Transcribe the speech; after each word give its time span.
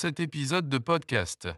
cet 0.02 0.18
épisode 0.18 0.68
de 0.68 0.78
podcast, 0.78 1.48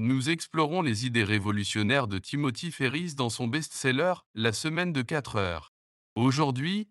nous 0.00 0.28
explorons 0.28 0.82
les 0.82 1.06
idées 1.06 1.22
révolutionnaires 1.22 2.08
de 2.08 2.18
Timothy 2.18 2.72
Ferris 2.72 3.14
dans 3.14 3.30
son 3.30 3.46
best-seller 3.46 4.14
La 4.34 4.52
semaine 4.52 4.92
de 4.92 5.00
4 5.00 5.36
heures. 5.36 5.72
Aujourd'hui, 6.16 6.88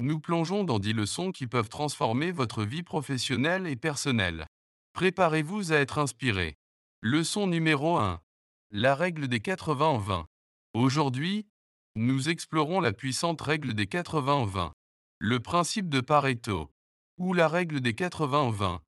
nous 0.00 0.20
plongeons 0.20 0.62
dans 0.62 0.78
10 0.78 0.92
leçons 0.92 1.32
qui 1.32 1.48
peuvent 1.48 1.68
transformer 1.68 2.30
votre 2.30 2.62
vie 2.62 2.84
professionnelle 2.84 3.66
et 3.66 3.74
personnelle. 3.74 4.46
Préparez-vous 4.92 5.72
à 5.72 5.78
être 5.78 5.98
inspiré. 5.98 6.54
Leçon 7.02 7.48
numéro 7.48 7.96
1. 7.96 8.20
La 8.70 8.94
règle 8.94 9.26
des 9.26 9.40
80 9.40 9.84
en 9.84 9.98
20. 9.98 10.26
Aujourd'hui, 10.72 11.48
nous 11.96 12.28
explorons 12.28 12.78
la 12.78 12.92
puissante 12.92 13.40
règle 13.40 13.74
des 13.74 13.88
80 13.88 14.32
en 14.32 14.44
20. 14.44 14.72
Le 15.18 15.40
principe 15.40 15.88
de 15.88 16.00
Pareto, 16.00 16.70
ou 17.18 17.34
la 17.34 17.48
règle 17.48 17.80
des 17.80 17.94
80 17.96 18.38
en 18.38 18.50
20 18.50 18.80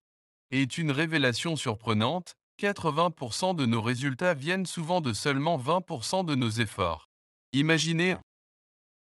est 0.51 0.79
une 0.79 0.91
révélation 0.91 1.57
surprenante, 1.57 2.35
80% 2.61 3.55
de 3.55 3.67
nos 3.67 3.83
résultats 3.83 4.35
viennent 4.35 4.67
souvent 4.67 5.01
de 5.01 5.13
seulement 5.13 5.59
20% 5.59 6.25
de 6.25 6.35
nos 6.35 6.49
efforts. 6.51 7.09
Imaginez 7.53 8.17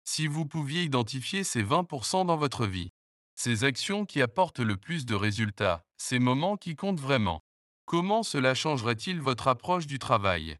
si 0.04 0.26
vous 0.26 0.46
pouviez 0.46 0.82
identifier 0.82 1.44
ces 1.44 1.62
20% 1.62 2.26
dans 2.26 2.36
votre 2.36 2.66
vie. 2.66 2.90
Ces 3.34 3.64
actions 3.64 4.04
qui 4.04 4.20
apportent 4.20 4.60
le 4.60 4.76
plus 4.76 5.06
de 5.06 5.14
résultats, 5.14 5.82
ces 5.96 6.18
moments 6.18 6.56
qui 6.56 6.76
comptent 6.76 7.00
vraiment. 7.00 7.40
Comment 7.86 8.22
cela 8.22 8.54
changerait-il 8.54 9.20
votre 9.20 9.48
approche 9.48 9.86
du 9.86 9.98
travail? 9.98 10.56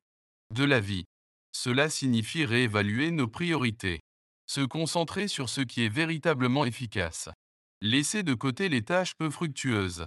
De 0.54 0.64
la 0.64 0.80
vie. 0.80 1.04
Cela 1.52 1.90
signifie 1.90 2.44
réévaluer 2.44 3.10
nos 3.10 3.28
priorités. 3.28 4.00
Se 4.46 4.60
concentrer 4.60 5.28
sur 5.28 5.48
ce 5.48 5.60
qui 5.60 5.84
est 5.84 5.88
véritablement 5.88 6.64
efficace. 6.64 7.28
Laisser 7.80 8.22
de 8.22 8.34
côté 8.34 8.68
les 8.68 8.82
tâches 8.82 9.14
peu 9.16 9.28
fructueuses 9.28 10.06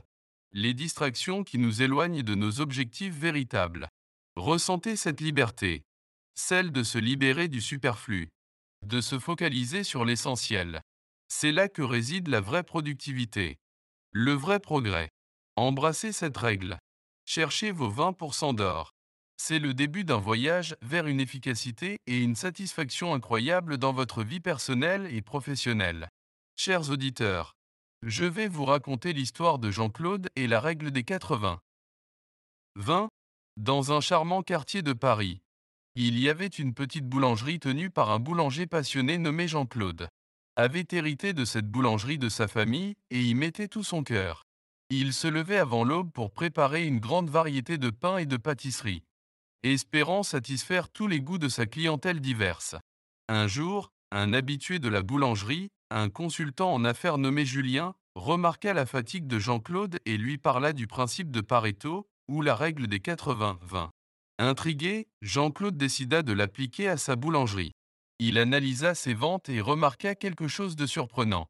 les 0.56 0.74
distractions 0.74 1.44
qui 1.44 1.58
nous 1.58 1.82
éloignent 1.82 2.24
de 2.24 2.34
nos 2.34 2.62
objectifs 2.62 3.14
véritables. 3.14 3.90
Ressentez 4.38 4.96
cette 4.96 5.20
liberté, 5.20 5.84
celle 6.34 6.72
de 6.72 6.82
se 6.82 6.98
libérer 6.98 7.50
du 7.50 7.60
superflu, 7.60 8.30
de 8.86 9.02
se 9.02 9.20
focaliser 9.20 9.84
sur 9.84 10.06
l'essentiel. 10.06 10.82
C'est 11.28 11.52
là 11.52 11.68
que 11.68 11.82
réside 11.82 12.30
la 12.30 12.40
vraie 12.40 12.64
productivité, 12.64 13.58
le 14.14 14.32
vrai 14.32 14.62
progrès. 14.62 15.10
Embrassez 15.58 16.14
cette 16.14 16.38
règle. 16.38 16.80
Cherchez 17.26 17.72
vos 17.72 17.92
20% 17.92 18.56
d'or. 18.56 18.94
C'est 19.36 19.60
le 19.60 19.74
début 19.74 20.06
d'un 20.06 20.20
voyage 20.20 20.78
vers 20.82 21.08
une 21.08 21.20
efficacité 21.20 21.98
et 22.08 22.20
une 22.20 22.36
satisfaction 22.36 23.14
incroyable 23.14 23.78
dans 23.78 23.92
votre 23.92 24.24
vie 24.24 24.40
personnelle 24.40 25.14
et 25.14 25.22
professionnelle. 25.22 26.08
Chers 26.56 26.90
auditeurs, 26.92 27.58
je 28.04 28.26
vais 28.26 28.48
vous 28.48 28.66
raconter 28.66 29.14
l'histoire 29.14 29.60
de 29.60 29.72
Jean-Claude 29.72 30.28
et 30.36 30.48
la 30.48 30.60
règle 30.60 30.92
des 30.92 31.04
80. 31.04 31.60
20. 32.76 33.10
Dans 33.58 33.92
un 33.92 34.02
charmant 34.02 34.44
quartier 34.44 34.82
de 34.82 34.94
Paris, 34.94 35.42
il 35.96 36.20
y 36.20 36.30
avait 36.30 36.48
une 36.48 36.74
petite 36.74 37.08
boulangerie 37.08 37.60
tenue 37.60 37.90
par 37.90 38.12
un 38.12 38.20
boulanger 38.20 38.68
passionné 38.68 39.18
nommé 39.18 39.48
Jean-Claude. 39.48 40.10
Avait 40.58 40.88
hérité 40.92 41.34
de 41.34 41.46
cette 41.46 41.68
boulangerie 41.68 42.18
de 42.18 42.30
sa 42.30 42.48
famille 42.48 42.96
et 43.12 43.22
y 43.22 43.34
mettait 43.34 43.70
tout 43.70 43.84
son 43.84 44.04
cœur. 44.04 44.44
Il 44.90 45.14
se 45.14 45.28
levait 45.28 45.58
avant 45.58 45.84
l'aube 45.84 46.12
pour 46.12 46.32
préparer 46.32 46.86
une 46.86 47.00
grande 47.00 47.30
variété 47.30 47.78
de 47.78 47.90
pains 47.90 48.18
et 48.18 48.26
de 48.26 48.38
pâtisseries, 48.38 49.04
espérant 49.64 50.22
satisfaire 50.22 50.90
tous 50.90 51.08
les 51.08 51.22
goûts 51.22 51.40
de 51.40 51.50
sa 51.50 51.66
clientèle 51.66 52.20
diverse. 52.20 52.76
Un 53.30 53.48
jour, 53.48 53.90
un 54.12 54.34
habitué 54.34 54.80
de 54.80 54.90
la 54.90 55.02
boulangerie, 55.02 55.70
un 55.92 56.10
consultant 56.10 56.74
en 56.74 56.86
affaires 56.86 57.18
nommé 57.18 57.46
Julien, 57.46 57.96
remarqua 58.16 58.74
la 58.74 58.86
fatigue 58.86 59.28
de 59.28 59.40
Jean-Claude 59.40 60.00
et 60.06 60.18
lui 60.18 60.38
parla 60.38 60.74
du 60.74 60.88
principe 60.88 61.32
de 61.32 61.42
Pareto, 61.42 62.08
ou 62.28 62.42
la 62.42 62.56
règle 62.56 62.88
des 62.88 63.00
80-20. 63.00 63.90
Intrigué, 64.40 65.08
Jean-Claude 65.22 65.78
décida 65.78 66.24
de 66.24 66.34
l'appliquer 66.34 66.90
à 66.90 66.98
sa 66.98 67.16
boulangerie. 67.16 67.72
Il 68.20 68.38
analysa 68.38 68.96
ses 68.96 69.14
ventes 69.14 69.50
et 69.50 69.62
remarqua 69.62 70.16
quelque 70.16 70.48
chose 70.48 70.76
de 70.76 70.86
surprenant. 70.86 71.48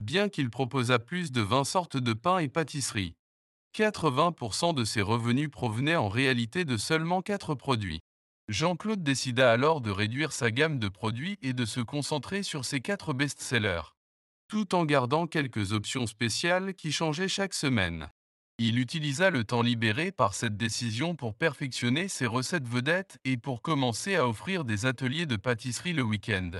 Bien 0.00 0.28
qu'il 0.28 0.50
proposât 0.50 0.98
plus 0.98 1.32
de 1.32 1.40
20 1.40 1.64
sortes 1.64 1.96
de 1.96 2.12
pains 2.12 2.38
et 2.38 2.48
pâtisseries, 2.48 3.14
80% 3.76 4.74
de 4.74 4.84
ses 4.84 5.02
revenus 5.02 5.50
provenaient 5.50 5.96
en 5.96 6.08
réalité 6.08 6.64
de 6.64 6.76
seulement 6.76 7.20
4 7.20 7.54
produits. 7.54 8.00
Jean-Claude 8.48 9.02
décida 9.02 9.50
alors 9.50 9.80
de 9.80 9.90
réduire 9.90 10.30
sa 10.30 10.52
gamme 10.52 10.78
de 10.78 10.88
produits 10.88 11.36
et 11.42 11.52
de 11.52 11.64
se 11.64 11.80
concentrer 11.80 12.44
sur 12.44 12.64
ses 12.64 12.80
quatre 12.80 13.12
best-sellers, 13.12 13.94
tout 14.46 14.76
en 14.76 14.84
gardant 14.84 15.26
quelques 15.26 15.72
options 15.72 16.06
spéciales 16.06 16.74
qui 16.74 16.92
changeaient 16.92 17.26
chaque 17.26 17.54
semaine. 17.54 18.08
Il 18.58 18.78
utilisa 18.78 19.30
le 19.30 19.42
temps 19.42 19.62
libéré 19.62 20.12
par 20.12 20.32
cette 20.32 20.56
décision 20.56 21.16
pour 21.16 21.34
perfectionner 21.34 22.06
ses 22.06 22.26
recettes 22.26 22.68
vedettes 22.68 23.18
et 23.24 23.36
pour 23.36 23.62
commencer 23.62 24.14
à 24.14 24.28
offrir 24.28 24.64
des 24.64 24.86
ateliers 24.86 25.26
de 25.26 25.36
pâtisserie 25.36 25.92
le 25.92 26.02
week-end. 26.02 26.52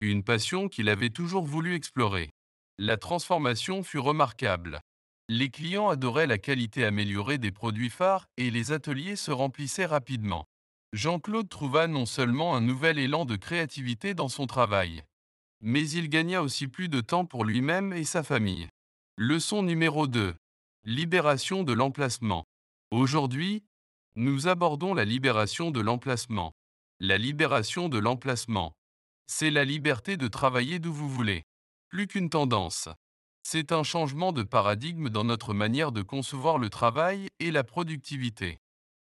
Une 0.00 0.24
passion 0.24 0.68
qu'il 0.68 0.88
avait 0.88 1.10
toujours 1.10 1.44
voulu 1.44 1.74
explorer. 1.74 2.30
La 2.78 2.96
transformation 2.96 3.82
fut 3.82 3.98
remarquable. 3.98 4.80
Les 5.28 5.50
clients 5.50 5.90
adoraient 5.90 6.26
la 6.26 6.38
qualité 6.38 6.86
améliorée 6.86 7.36
des 7.36 7.52
produits 7.52 7.90
phares 7.90 8.28
et 8.38 8.50
les 8.50 8.72
ateliers 8.72 9.16
se 9.16 9.30
remplissaient 9.30 9.86
rapidement. 9.86 10.46
Jean-Claude 10.94 11.48
trouva 11.50 11.86
non 11.86 12.06
seulement 12.06 12.56
un 12.56 12.62
nouvel 12.62 12.98
élan 12.98 13.26
de 13.26 13.36
créativité 13.36 14.14
dans 14.14 14.28
son 14.28 14.46
travail, 14.46 15.02
mais 15.60 15.88
il 15.90 16.08
gagna 16.08 16.42
aussi 16.42 16.66
plus 16.66 16.88
de 16.88 17.00
temps 17.00 17.26
pour 17.26 17.44
lui-même 17.44 17.92
et 17.92 18.04
sa 18.04 18.22
famille. 18.22 18.68
Leçon 19.16 19.62
numéro 19.62 20.06
2. 20.06 20.34
Libération 20.84 21.62
de 21.62 21.72
l'emplacement. 21.72 22.44
Aujourd'hui, 22.90 23.64
nous 24.16 24.48
abordons 24.48 24.94
la 24.94 25.04
libération 25.04 25.70
de 25.70 25.80
l'emplacement. 25.80 26.52
La 27.00 27.18
libération 27.18 27.88
de 27.88 27.98
l'emplacement. 27.98 28.72
C'est 29.26 29.50
la 29.50 29.64
liberté 29.64 30.16
de 30.16 30.26
travailler 30.26 30.78
d'où 30.78 30.92
vous 30.92 31.08
voulez. 31.08 31.42
plus 31.88 32.06
qu'une 32.06 32.30
tendance. 32.30 32.88
C'est 33.42 33.72
un 33.72 33.82
changement 33.82 34.32
de 34.32 34.42
paradigme 34.42 35.08
dans 35.08 35.24
notre 35.24 35.54
manière 35.54 35.90
de 35.90 36.02
concevoir 36.02 36.58
le 36.58 36.68
travail 36.68 37.28
et 37.40 37.50
la 37.50 37.64
productivité. 37.64 38.58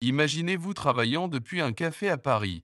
Imaginez-vous 0.04 0.74
travaillant 0.74 1.28
depuis 1.28 1.62
un 1.62 1.72
café 1.72 2.10
à 2.10 2.18
Paris, 2.18 2.60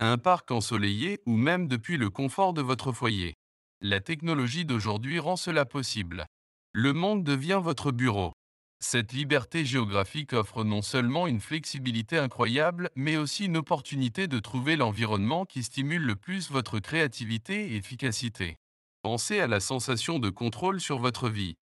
un 0.00 0.18
parc 0.18 0.50
ensoleillé 0.50 1.20
ou 1.26 1.36
même 1.36 1.68
depuis 1.68 1.96
le 1.96 2.10
confort 2.10 2.54
de 2.54 2.60
votre 2.60 2.90
foyer. 2.90 3.34
La 3.80 4.00
technologie 4.00 4.64
d'aujourd'hui 4.64 5.20
rend 5.20 5.36
cela 5.36 5.64
possible. 5.64 6.26
Le 6.72 6.92
monde 6.92 7.22
devient 7.22 7.60
votre 7.62 7.92
bureau. 7.92 8.32
Cette 8.80 9.12
liberté 9.12 9.64
géographique 9.64 10.32
offre 10.32 10.64
non 10.64 10.82
seulement 10.82 11.28
une 11.28 11.38
flexibilité 11.38 12.18
incroyable, 12.18 12.90
mais 12.96 13.16
aussi 13.16 13.44
une 13.44 13.58
opportunité 13.58 14.26
de 14.26 14.40
trouver 14.40 14.74
l'environnement 14.74 15.44
qui 15.44 15.62
stimule 15.62 16.02
le 16.02 16.16
plus 16.16 16.50
votre 16.50 16.80
créativité 16.80 17.74
et 17.74 17.76
efficacité. 17.76 18.56
Pensez 19.02 19.38
à 19.38 19.46
la 19.46 19.60
sensation 19.60 20.18
de 20.18 20.30
contrôle 20.30 20.80
sur 20.80 20.98
votre 20.98 21.28
vie. 21.28 21.54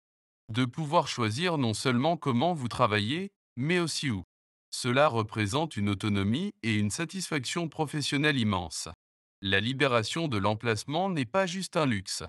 De 0.51 0.65
pouvoir 0.65 1.09
choisir 1.09 1.59
non 1.59 1.75
seulement 1.75 2.17
comment 2.17 2.55
vous 2.55 2.69
travaillez, 2.69 3.29
mais 3.59 3.81
aussi 3.81 4.09
où. 4.09 4.25
Cela 4.71 5.09
représente 5.09 5.77
une 5.77 5.89
autonomie 5.89 6.53
et 6.63 6.75
une 6.75 6.91
satisfaction 6.91 7.69
professionnelle 7.69 8.39
immense. 8.39 8.89
La 9.43 9.61
libération 9.61 10.29
de 10.29 10.39
l'emplacement 10.39 11.11
n'est 11.11 11.25
pas 11.25 11.47
juste 11.47 11.77
un 11.77 11.87
luxe. 11.87 12.23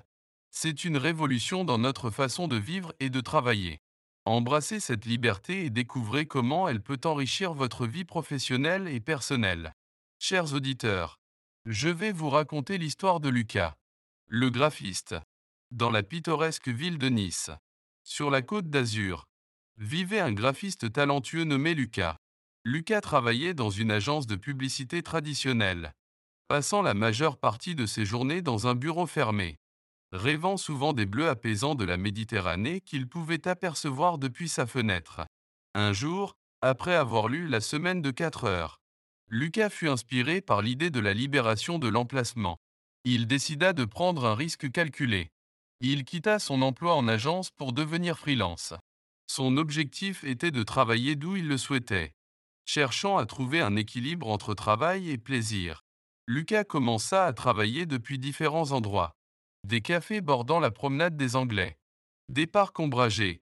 C'est 0.49 0.83
une 0.83 0.97
révolution 0.97 1.63
dans 1.63 1.77
notre 1.77 2.09
façon 2.09 2.47
de 2.47 2.57
vivre 2.57 2.93
et 2.99 3.09
de 3.09 3.21
travailler. 3.21 3.79
Embrassez 4.25 4.79
cette 4.79 5.05
liberté 5.05 5.65
et 5.65 5.69
découvrez 5.69 6.25
comment 6.25 6.67
elle 6.67 6.81
peut 6.81 6.99
enrichir 7.05 7.53
votre 7.53 7.87
vie 7.87 8.05
professionnelle 8.05 8.87
et 8.87 8.99
personnelle. 8.99 9.73
Chers 10.19 10.53
auditeurs, 10.53 11.19
je 11.65 11.89
vais 11.89 12.11
vous 12.11 12.29
raconter 12.29 12.77
l'histoire 12.77 13.19
de 13.19 13.29
Lucas, 13.29 13.75
le 14.27 14.49
graphiste. 14.49 15.15
Dans 15.71 15.89
la 15.89 16.03
pittoresque 16.03 16.67
ville 16.67 16.97
de 16.97 17.07
Nice, 17.07 17.49
sur 18.03 18.29
la 18.29 18.41
côte 18.41 18.69
d'Azur, 18.69 19.25
vivait 19.77 20.19
un 20.19 20.33
graphiste 20.33 20.91
talentueux 20.91 21.43
nommé 21.43 21.73
Lucas. 21.73 22.17
Lucas 22.63 23.01
travaillait 23.01 23.53
dans 23.53 23.69
une 23.69 23.91
agence 23.91 24.27
de 24.27 24.35
publicité 24.35 25.01
traditionnelle, 25.01 25.93
passant 26.47 26.81
la 26.81 26.93
majeure 26.93 27.37
partie 27.37 27.75
de 27.75 27.85
ses 27.85 28.05
journées 28.05 28.41
dans 28.41 28.67
un 28.67 28.75
bureau 28.75 29.07
fermé 29.07 29.57
rêvant 30.11 30.57
souvent 30.57 30.93
des 30.93 31.05
bleus 31.05 31.29
apaisants 31.29 31.75
de 31.75 31.85
la 31.85 31.97
Méditerranée 31.97 32.81
qu'il 32.81 33.07
pouvait 33.07 33.47
apercevoir 33.47 34.17
depuis 34.17 34.49
sa 34.49 34.67
fenêtre. 34.67 35.21
Un 35.73 35.93
jour, 35.93 36.35
après 36.61 36.95
avoir 36.95 37.27
lu 37.27 37.47
La 37.47 37.61
semaine 37.61 38.01
de 38.01 38.11
4 38.11 38.43
heures, 38.43 38.81
Lucas 39.29 39.69
fut 39.69 39.87
inspiré 39.87 40.41
par 40.41 40.61
l'idée 40.61 40.89
de 40.89 40.99
la 40.99 41.13
libération 41.13 41.79
de 41.79 41.87
l'emplacement. 41.87 42.57
Il 43.05 43.25
décida 43.25 43.71
de 43.71 43.85
prendre 43.85 44.25
un 44.25 44.35
risque 44.35 44.69
calculé. 44.71 45.29
Il 45.79 46.03
quitta 46.03 46.37
son 46.37 46.61
emploi 46.61 46.95
en 46.95 47.07
agence 47.07 47.49
pour 47.49 47.71
devenir 47.71 48.19
freelance. 48.19 48.73
Son 49.27 49.55
objectif 49.55 50.25
était 50.25 50.51
de 50.51 50.63
travailler 50.63 51.15
d'où 51.15 51.37
il 51.37 51.47
le 51.47 51.57
souhaitait, 51.57 52.11
cherchant 52.65 53.17
à 53.17 53.25
trouver 53.25 53.61
un 53.61 53.75
équilibre 53.75 54.27
entre 54.27 54.53
travail 54.53 55.09
et 55.09 55.17
plaisir. 55.17 55.83
Lucas 56.27 56.63
commença 56.63 57.25
à 57.25 57.33
travailler 57.33 57.85
depuis 57.85 58.19
différents 58.19 58.71
endroits 58.71 59.15
des 59.63 59.81
cafés 59.81 60.21
bordant 60.21 60.59
la 60.59 60.71
promenade 60.71 61.15
des 61.15 61.35
Anglais, 61.35 61.77
des 62.29 62.47
parcs 62.47 62.79
ombragés, 62.79 63.41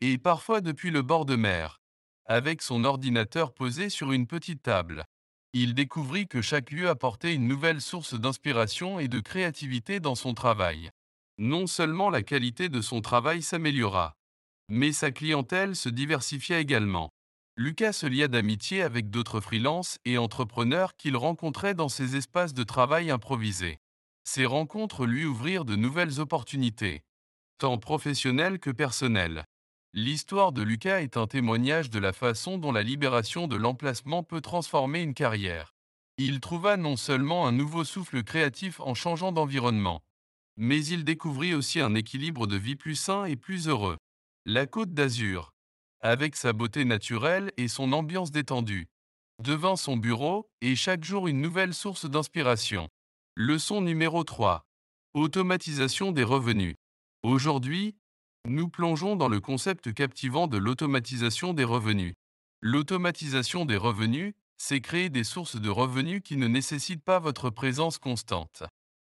et 0.00 0.18
parfois 0.18 0.60
depuis 0.60 0.90
le 0.90 1.02
bord 1.02 1.24
de 1.24 1.36
mer. 1.36 1.80
Avec 2.26 2.62
son 2.62 2.84
ordinateur 2.84 3.52
posé 3.52 3.88
sur 3.88 4.12
une 4.12 4.26
petite 4.26 4.62
table, 4.62 5.04
il 5.52 5.74
découvrit 5.74 6.28
que 6.28 6.42
chaque 6.42 6.70
lieu 6.70 6.88
apportait 6.88 7.34
une 7.34 7.48
nouvelle 7.48 7.80
source 7.80 8.14
d'inspiration 8.14 9.00
et 9.00 9.08
de 9.08 9.20
créativité 9.20 10.00
dans 10.00 10.14
son 10.14 10.34
travail. 10.34 10.90
Non 11.38 11.66
seulement 11.66 12.10
la 12.10 12.22
qualité 12.22 12.68
de 12.68 12.80
son 12.80 13.00
travail 13.00 13.42
s'améliora, 13.42 14.14
mais 14.68 14.92
sa 14.92 15.10
clientèle 15.10 15.74
se 15.74 15.88
diversifia 15.88 16.60
également. 16.60 17.10
Lucas 17.56 17.92
se 17.92 18.06
lia 18.06 18.28
d'amitié 18.28 18.82
avec 18.82 19.10
d'autres 19.10 19.40
freelances 19.40 19.98
et 20.04 20.18
entrepreneurs 20.18 20.96
qu'il 20.96 21.16
rencontrait 21.16 21.74
dans 21.74 21.88
ses 21.88 22.16
espaces 22.16 22.54
de 22.54 22.62
travail 22.62 23.10
improvisés. 23.10 23.78
Ces 24.24 24.46
rencontres 24.46 25.06
lui 25.06 25.24
ouvrirent 25.24 25.64
de 25.64 25.76
nouvelles 25.76 26.20
opportunités, 26.20 27.02
tant 27.58 27.78
professionnelles 27.78 28.58
que 28.58 28.70
personnelles. 28.70 29.44
L'histoire 29.92 30.52
de 30.52 30.62
Lucas 30.62 31.02
est 31.02 31.16
un 31.16 31.26
témoignage 31.26 31.90
de 31.90 31.98
la 31.98 32.12
façon 32.12 32.58
dont 32.58 32.72
la 32.72 32.82
libération 32.82 33.48
de 33.48 33.56
l'emplacement 33.56 34.22
peut 34.22 34.40
transformer 34.40 35.02
une 35.02 35.14
carrière. 35.14 35.72
Il 36.16 36.40
trouva 36.40 36.76
non 36.76 36.96
seulement 36.96 37.46
un 37.46 37.52
nouveau 37.52 37.82
souffle 37.82 38.22
créatif 38.22 38.78
en 38.80 38.94
changeant 38.94 39.32
d'environnement, 39.32 40.00
mais 40.56 40.84
il 40.84 41.04
découvrit 41.04 41.54
aussi 41.54 41.80
un 41.80 41.94
équilibre 41.94 42.46
de 42.46 42.56
vie 42.56 42.76
plus 42.76 42.94
sain 42.94 43.24
et 43.24 43.36
plus 43.36 43.68
heureux. 43.68 43.96
La 44.46 44.66
Côte 44.66 44.94
d'Azur, 44.94 45.52
avec 46.00 46.36
sa 46.36 46.52
beauté 46.52 46.84
naturelle 46.84 47.52
et 47.56 47.68
son 47.68 47.92
ambiance 47.92 48.30
détendue, 48.30 48.88
devint 49.42 49.76
son 49.76 49.96
bureau 49.96 50.50
et 50.60 50.76
chaque 50.76 51.04
jour 51.04 51.28
une 51.28 51.40
nouvelle 51.40 51.74
source 51.74 52.06
d'inspiration. 52.06 52.88
Leçon 53.36 53.80
numéro 53.80 54.24
3. 54.24 54.66
Automatisation 55.14 56.12
des 56.12 56.24
revenus. 56.24 56.76
Aujourd'hui, 57.22 57.96
nous 58.48 58.68
plongeons 58.68 59.16
dans 59.16 59.28
le 59.28 59.40
concept 59.40 59.92
captivant 59.92 60.46
de 60.46 60.56
l'automatisation 60.56 61.52
des 61.52 61.64
revenus. 61.64 62.14
L'automatisation 62.62 63.64
des 63.64 63.76
revenus, 63.76 64.34
c'est 64.56 64.80
créer 64.80 65.08
des 65.08 65.24
sources 65.24 65.56
de 65.56 65.70
revenus 65.70 66.22
qui 66.22 66.36
ne 66.36 66.46
nécessitent 66.46 67.04
pas 67.04 67.18
votre 67.18 67.50
présence 67.50 67.98
constante. 67.98 68.62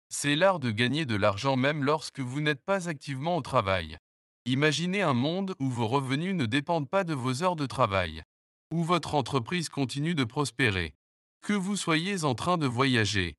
C'est 0.10 0.36
l'art 0.36 0.60
de 0.60 0.72
gagner 0.72 1.06
de 1.06 1.16
l'argent 1.16 1.56
même 1.56 1.84
lorsque 1.84 2.20
vous 2.20 2.42
n'êtes 2.42 2.64
pas 2.64 2.90
activement 2.90 3.38
au 3.38 3.42
travail. 3.42 3.98
Imaginez 4.46 5.02
un 5.02 5.14
monde 5.14 5.56
où 5.60 5.70
vos 5.70 5.88
revenus 5.88 6.36
ne 6.36 6.46
dépendent 6.46 6.90
pas 6.90 7.06
de 7.06 7.14
vos 7.14 7.44
heures 7.44 7.56
de 7.56 7.66
travail, 7.66 8.24
où 8.72 8.84
votre 8.84 9.16
entreprise 9.16 9.70
continue 9.70 10.16
de 10.16 10.26
prospérer, 10.26 10.96
que 11.42 11.54
vous 11.54 11.78
soyez 11.78 12.26
en 12.26 12.36
train 12.36 12.58
de 12.58 12.68
voyager, 12.68 13.38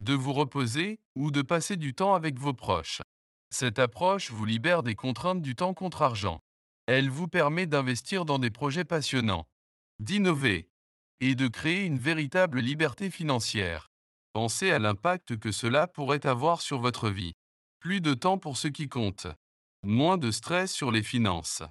de 0.00 0.14
vous 0.14 0.32
reposer 0.32 0.98
ou 1.14 1.30
de 1.30 1.42
passer 1.42 1.76
du 1.76 1.92
temps 1.92 2.14
avec 2.14 2.38
vos 2.38 2.54
proches. 2.54 3.02
Cette 3.50 3.78
approche 3.78 4.30
vous 4.30 4.46
libère 4.46 4.82
des 4.82 4.94
contraintes 4.94 5.42
du 5.42 5.54
temps 5.54 5.74
contre 5.74 6.00
argent. 6.00 6.40
Elle 6.86 7.10
vous 7.10 7.28
permet 7.28 7.66
d'investir 7.66 8.24
dans 8.24 8.38
des 8.38 8.50
projets 8.50 8.84
passionnants, 8.84 9.46
d'innover 9.98 10.70
et 11.20 11.34
de 11.34 11.48
créer 11.48 11.84
une 11.84 11.98
véritable 11.98 12.60
liberté 12.60 13.10
financière. 13.10 13.88
Pensez 14.32 14.70
à 14.70 14.78
l'impact 14.78 15.36
que 15.36 15.52
cela 15.52 15.86
pourrait 15.86 16.26
avoir 16.26 16.62
sur 16.62 16.78
votre 16.78 17.10
vie. 17.10 17.34
Plus 17.78 18.00
de 18.00 18.14
temps 18.14 18.38
pour 18.38 18.56
ce 18.56 18.68
qui 18.68 18.88
compte. 18.88 19.26
Moins 19.88 20.18
de 20.18 20.32
stress 20.32 20.72
sur 20.72 20.90
les 20.90 21.04
finances. 21.04 21.62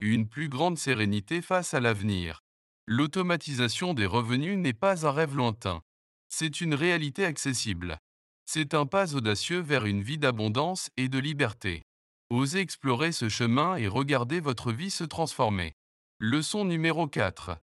Une 0.00 0.26
plus 0.26 0.48
grande 0.48 0.78
sérénité 0.78 1.42
face 1.42 1.74
à 1.74 1.80
l'avenir. 1.80 2.40
L'automatisation 2.86 3.92
des 3.92 4.06
revenus 4.06 4.56
n'est 4.56 4.72
pas 4.72 5.06
un 5.06 5.10
rêve 5.10 5.36
lointain. 5.36 5.82
C'est 6.30 6.62
une 6.62 6.72
réalité 6.72 7.26
accessible. 7.26 7.98
C'est 8.46 8.72
un 8.72 8.86
pas 8.86 9.14
audacieux 9.14 9.60
vers 9.60 9.84
une 9.84 10.00
vie 10.00 10.16
d'abondance 10.16 10.88
et 10.96 11.10
de 11.10 11.18
liberté. 11.18 11.82
Osez 12.30 12.60
explorer 12.60 13.12
ce 13.12 13.28
chemin 13.28 13.76
et 13.76 13.86
regardez 13.86 14.40
votre 14.40 14.72
vie 14.72 14.90
se 14.90 15.04
transformer. 15.04 15.74
Leçon 16.20 16.64
numéro 16.64 17.06
4. 17.06 17.58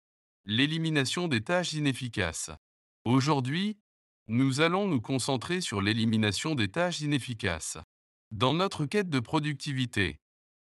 L'élimination 0.45 1.27
des 1.27 1.41
tâches 1.41 1.73
inefficaces. 1.73 2.51
Aujourd'hui, 3.05 3.79
nous 4.27 4.61
allons 4.61 4.87
nous 4.87 5.01
concentrer 5.01 5.61
sur 5.61 5.81
l'élimination 5.81 6.53
des 6.53 6.69
tâches 6.69 7.01
inefficaces. 7.01 7.79
Dans 8.31 8.53
notre 8.53 8.85
quête 8.85 9.09
de 9.09 9.19
productivité, 9.19 10.19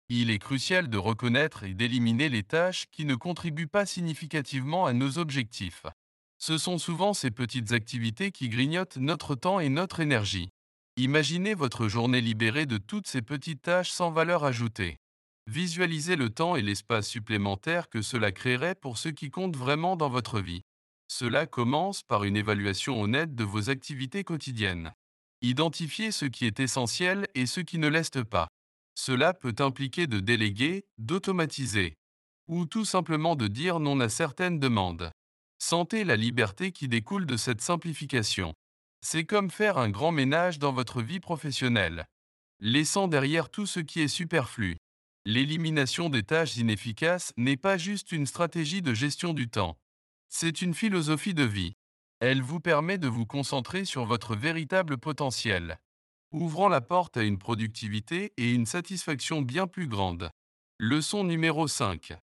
il 0.10 0.29
est 0.29 0.39
crucial 0.39 0.89
de 0.89 0.98
reconnaître 0.98 1.63
et 1.63 1.74
d'éliminer 1.74 2.29
les 2.29 2.43
tâches 2.43 2.86
qui 2.91 3.05
ne 3.05 3.15
contribuent 3.15 3.67
pas 3.67 3.86
significativement 3.86 4.86
à 4.86 4.93
nos 4.93 5.17
objectifs. 5.17 5.86
Ce 6.38 6.58
sont 6.58 6.77
souvent 6.77 7.13
ces 7.13 7.32
petites 7.32 7.72
activités 7.72 8.32
qui 8.32 8.50
grignotent 8.50 8.98
notre 8.98 9.34
temps 9.34 9.60
et 9.60 9.70
notre 9.70 10.01
énergie. 10.01 10.50
Imaginez 10.98 11.55
votre 11.55 11.88
journée 11.88 12.22
libérée 12.22 12.65
de 12.65 12.77
toutes 12.77 13.08
ces 13.08 13.22
petites 13.22 13.62
tâches 13.62 13.91
sans 13.91 14.12
valeur 14.12 14.43
ajoutée. 14.43 14.98
Visualisez 15.48 16.15
le 16.15 16.29
temps 16.29 16.55
et 16.55 16.62
l'espace 16.62 17.08
supplémentaire 17.08 17.89
que 17.89 18.01
cela 18.01 18.32
créerait 18.32 18.75
pour 18.75 18.98
ce 18.98 19.10
qui 19.10 19.32
compte 19.32 19.55
vraiment 19.55 19.96
dans 19.96 20.10
votre 20.10 20.39
vie. 20.39 20.62
Cela 21.08 21.48
commence 21.48 22.03
par 22.03 22.24
une 22.24 22.38
évaluation 22.38 23.01
honnête 23.01 23.36
de 23.36 23.43
vos 23.43 23.70
activités 23.70 24.24
quotidiennes. 24.24 24.93
Identifiez 25.45 26.12
ce 26.12 26.23
qui 26.23 26.45
est 26.45 26.62
essentiel 26.62 27.27
et 27.35 27.45
ce 27.45 27.59
qui 27.59 27.77
ne 27.77 27.89
l'est 27.89 28.23
pas. 28.23 28.47
Cela 28.95 29.33
peut 29.33 29.55
impliquer 29.59 30.07
de 30.07 30.21
déléguer, 30.21 30.85
d'automatiser, 30.97 31.95
ou 32.47 32.65
tout 32.65 32.85
simplement 32.85 33.35
de 33.35 33.47
dire 33.47 33.81
non 33.81 34.00
à 34.00 34.07
certaines 34.07 34.57
demandes. 34.57 35.12
Sentez 35.59 36.05
la 36.05 36.15
liberté 36.15 36.71
qui 36.71 36.88
découle 36.88 37.25
de 37.25 37.35
cette 37.35 37.59
simplification. 37.59 38.53
C'est 39.01 39.25
comme 39.25 39.51
faire 39.51 39.77
un 39.77 39.89
grand 39.89 40.13
ménage 40.13 40.59
dans 40.59 40.71
votre 40.71 41.01
vie 41.01 41.19
professionnelle, 41.19 42.05
laissant 42.62 43.09
derrière 43.09 43.50
tout 43.50 43.65
ce 43.65 43.81
qui 43.81 44.00
est 44.00 44.07
superflu. 44.07 44.77
L'élimination 45.25 46.09
des 46.09 46.23
tâches 46.23 46.55
inefficaces 46.55 47.33
n'est 47.35 47.57
pas 47.57 47.77
juste 47.77 48.13
une 48.13 48.27
stratégie 48.27 48.81
de 48.81 48.93
gestion 48.93 49.33
du 49.33 49.50
temps. 49.50 49.77
C'est 50.29 50.62
une 50.62 50.73
philosophie 50.73 51.33
de 51.33 51.43
vie. 51.43 51.73
Elle 52.25 52.41
vous 52.41 52.61
permet 52.61 52.97
de 52.97 53.09
vous 53.09 53.25
concentrer 53.25 53.83
sur 53.83 54.05
votre 54.05 54.33
véritable 54.33 54.97
potentiel. 54.97 55.77
ouvrant 56.31 56.69
la 56.69 56.79
porte 56.79 57.17
à 57.17 57.23
une 57.23 57.37
productivité 57.37 58.31
et 58.37 58.53
une 58.53 58.65
satisfaction 58.65 59.41
bien 59.41 59.67
plus 59.67 59.89
grande. 59.89 60.29
Leçon 60.79 61.25
numéro 61.25 61.67
5. 61.67 62.13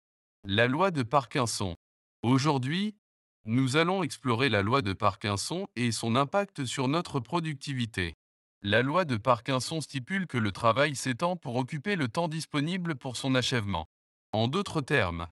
La 0.47 0.69
loi 0.69 0.90
de 0.90 1.02
Parkinson. 1.02 1.76
Aujourd'hui, 2.23 2.97
nous 3.45 3.76
allons 3.76 4.02
explorer 4.02 4.49
la 4.49 4.62
loi 4.62 4.80
de 4.80 4.95
Parkinson 4.95 5.69
et 5.76 5.92
son 5.92 6.16
impact 6.16 6.64
sur 6.64 6.88
notre 6.88 7.21
productivité. 7.21 8.14
La 8.62 8.80
loi 8.80 9.04
de 9.04 9.19
Parkinson 9.19 9.83
stipule 9.83 10.26
que 10.26 10.38
le 10.38 10.50
travail 10.50 10.97
s'étend 10.97 11.37
pour 11.37 11.57
occuper 11.57 11.95
le 11.95 12.09
temps 12.09 12.28
disponible 12.28 12.95
pour 12.95 13.19
son 13.19 13.35
achèvement. 13.35 13.87
En 14.33 14.49
d'autres 14.49 14.80
termes, 14.80 15.26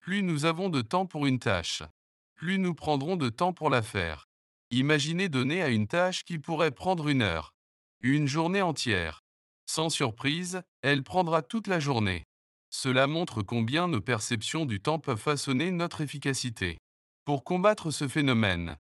plus 0.00 0.22
nous 0.22 0.46
avons 0.46 0.70
de 0.70 0.80
temps 0.80 1.04
pour 1.04 1.26
une 1.26 1.38
tâche, 1.38 1.82
plus 2.34 2.58
nous 2.58 2.74
prendrons 2.74 3.16
de 3.16 3.28
temps 3.28 3.52
pour 3.52 3.70
la 3.70 3.82
faire. 3.82 4.26
Imaginez 4.70 5.28
donner 5.28 5.62
à 5.62 5.68
une 5.68 5.86
tâche 5.86 6.24
qui 6.24 6.38
pourrait 6.38 6.70
prendre 6.70 7.08
une 7.08 7.22
heure, 7.22 7.54
une 8.00 8.26
journée 8.26 8.62
entière. 8.62 9.22
Sans 9.66 9.88
surprise, 9.88 10.62
elle 10.82 11.02
prendra 11.02 11.42
toute 11.42 11.66
la 11.66 11.80
journée. 11.80 12.24
Cela 12.70 13.06
montre 13.06 13.42
combien 13.42 13.88
nos 13.88 14.00
perceptions 14.00 14.66
du 14.66 14.80
temps 14.80 14.98
peuvent 14.98 15.16
façonner 15.16 15.70
notre 15.70 16.00
efficacité. 16.00 16.78
Pour 17.24 17.44
combattre 17.44 17.90
ce 17.90 18.08
phénomène, 18.08 18.76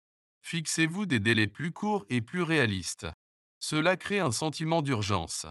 fixez-vous 0.42 1.07
des 1.07 1.21
délais 1.21 1.49
plus 1.49 1.73
courts 1.73 2.07
et 2.09 2.21
plus 2.21 2.42
réalistes. 2.42 3.07
Cela 3.59 3.97
crée 3.97 4.21
un 4.21 4.33
sentiment 4.33 4.80
d'urgence, 4.80 5.47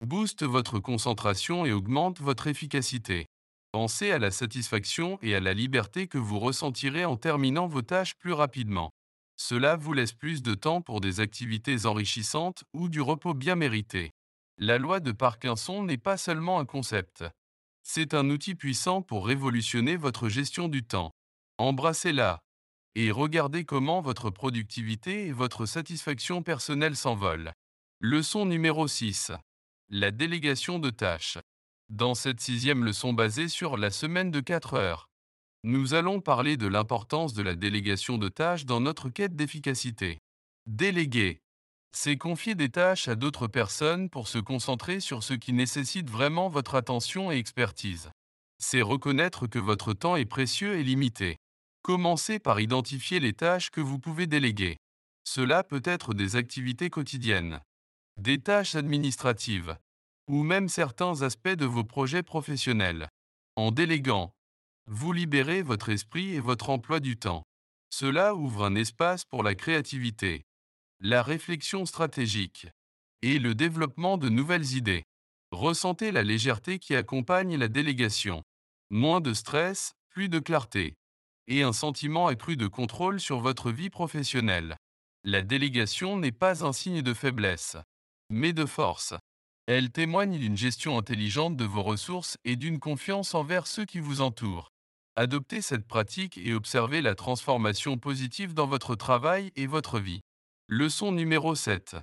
booste 0.00 0.44
votre 0.44 0.78
concentration 0.78 1.66
et 1.66 1.72
augmente 1.72 2.20
votre 2.20 2.46
efficacité. 2.46 3.26
Pensez 3.72 4.10
à 4.10 4.18
la 4.18 4.32
satisfaction 4.32 5.18
et 5.22 5.34
à 5.36 5.40
la 5.40 5.54
liberté 5.54 6.08
que 6.08 6.18
vous 6.18 6.40
ressentirez 6.40 7.04
en 7.04 7.16
terminant 7.16 7.68
vos 7.68 7.82
tâches 7.82 8.16
plus 8.16 8.32
rapidement. 8.32 8.90
Cela 9.36 9.76
vous 9.76 9.92
laisse 9.92 10.12
plus 10.12 10.42
de 10.42 10.54
temps 10.54 10.82
pour 10.82 11.00
des 11.00 11.20
activités 11.20 11.86
enrichissantes 11.86 12.64
ou 12.72 12.88
du 12.88 13.00
repos 13.00 13.32
bien 13.32 13.54
mérité. 13.54 14.10
La 14.58 14.76
loi 14.76 14.98
de 14.98 15.12
Parkinson 15.12 15.84
n'est 15.84 15.98
pas 15.98 16.16
seulement 16.16 16.58
un 16.58 16.66
concept. 16.66 17.24
C'est 17.82 18.12
un 18.12 18.28
outil 18.28 18.56
puissant 18.56 19.02
pour 19.02 19.26
révolutionner 19.26 19.96
votre 19.96 20.28
gestion 20.28 20.68
du 20.68 20.84
temps. 20.84 21.12
Embrassez-la 21.58 22.40
et 22.96 23.12
regardez 23.12 23.64
comment 23.64 24.00
votre 24.00 24.30
productivité 24.30 25.28
et 25.28 25.32
votre 25.32 25.64
satisfaction 25.64 26.42
personnelle 26.42 26.96
s'envolent. 26.96 27.52
Leçon 28.00 28.46
numéro 28.46 28.88
6. 28.88 29.30
La 29.90 30.10
délégation 30.10 30.78
de 30.78 30.90
tâches. 30.90 31.38
Dans 31.90 32.14
cette 32.14 32.40
sixième 32.40 32.84
leçon 32.84 33.12
basée 33.12 33.48
sur 33.48 33.76
la 33.76 33.90
semaine 33.90 34.30
de 34.30 34.38
4 34.38 34.74
heures, 34.74 35.08
nous 35.64 35.92
allons 35.92 36.20
parler 36.20 36.56
de 36.56 36.68
l'importance 36.68 37.34
de 37.34 37.42
la 37.42 37.56
délégation 37.56 38.16
de 38.16 38.28
tâches 38.28 38.64
dans 38.64 38.80
notre 38.80 39.08
quête 39.08 39.34
d'efficacité. 39.34 40.20
Déléguer, 40.66 41.40
c'est 41.90 42.16
confier 42.16 42.54
des 42.54 42.68
tâches 42.68 43.08
à 43.08 43.16
d'autres 43.16 43.48
personnes 43.48 44.08
pour 44.08 44.28
se 44.28 44.38
concentrer 44.38 45.00
sur 45.00 45.24
ce 45.24 45.34
qui 45.34 45.52
nécessite 45.52 46.08
vraiment 46.08 46.48
votre 46.48 46.76
attention 46.76 47.32
et 47.32 47.38
expertise. 47.38 48.12
C'est 48.58 48.82
reconnaître 48.82 49.48
que 49.48 49.58
votre 49.58 49.92
temps 49.92 50.14
est 50.14 50.26
précieux 50.26 50.78
et 50.78 50.84
limité. 50.84 51.38
Commencez 51.82 52.38
par 52.38 52.60
identifier 52.60 53.18
les 53.18 53.32
tâches 53.32 53.70
que 53.70 53.80
vous 53.80 53.98
pouvez 53.98 54.28
déléguer. 54.28 54.76
Cela 55.24 55.64
peut 55.64 55.82
être 55.84 56.14
des 56.14 56.36
activités 56.36 56.88
quotidiennes, 56.88 57.60
des 58.16 58.38
tâches 58.38 58.76
administratives, 58.76 59.76
ou 60.30 60.44
même 60.44 60.68
certains 60.68 61.22
aspects 61.22 61.48
de 61.48 61.66
vos 61.66 61.82
projets 61.82 62.22
professionnels. 62.22 63.08
En 63.56 63.72
déléguant, 63.72 64.32
vous 64.86 65.12
libérez 65.12 65.60
votre 65.60 65.88
esprit 65.88 66.34
et 66.36 66.40
votre 66.40 66.70
emploi 66.70 67.00
du 67.00 67.18
temps. 67.18 67.42
Cela 67.90 68.36
ouvre 68.36 68.64
un 68.64 68.76
espace 68.76 69.24
pour 69.24 69.42
la 69.42 69.56
créativité, 69.56 70.44
la 71.00 71.24
réflexion 71.24 71.84
stratégique 71.84 72.68
et 73.22 73.40
le 73.40 73.56
développement 73.56 74.18
de 74.18 74.28
nouvelles 74.28 74.76
idées. 74.76 75.02
Ressentez 75.50 76.12
la 76.12 76.22
légèreté 76.22 76.78
qui 76.78 76.94
accompagne 76.94 77.56
la 77.56 77.66
délégation. 77.66 78.44
Moins 78.88 79.20
de 79.20 79.34
stress, 79.34 79.94
plus 80.10 80.28
de 80.28 80.38
clarté. 80.38 80.94
Et 81.48 81.64
un 81.64 81.72
sentiment 81.72 82.28
accru 82.28 82.56
de 82.56 82.68
contrôle 82.68 83.18
sur 83.18 83.40
votre 83.40 83.72
vie 83.72 83.90
professionnelle. 83.90 84.76
La 85.24 85.42
délégation 85.42 86.16
n'est 86.16 86.30
pas 86.30 86.64
un 86.64 86.72
signe 86.72 87.02
de 87.02 87.14
faiblesse, 87.14 87.76
mais 88.30 88.52
de 88.52 88.64
force. 88.64 89.14
Elle 89.72 89.92
témoigne 89.92 90.36
d'une 90.36 90.56
gestion 90.56 90.98
intelligente 90.98 91.56
de 91.56 91.64
vos 91.64 91.84
ressources 91.84 92.36
et 92.44 92.56
d'une 92.56 92.80
confiance 92.80 93.36
envers 93.36 93.68
ceux 93.68 93.84
qui 93.84 94.00
vous 94.00 94.20
entourent. 94.20 94.72
Adoptez 95.14 95.62
cette 95.62 95.86
pratique 95.86 96.38
et 96.38 96.54
observez 96.54 97.00
la 97.00 97.14
transformation 97.14 97.96
positive 97.96 98.52
dans 98.52 98.66
votre 98.66 98.96
travail 98.96 99.52
et 99.54 99.68
votre 99.68 100.00
vie. 100.00 100.22
Leçon 100.66 101.12
numéro 101.12 101.54
7. 101.54 101.94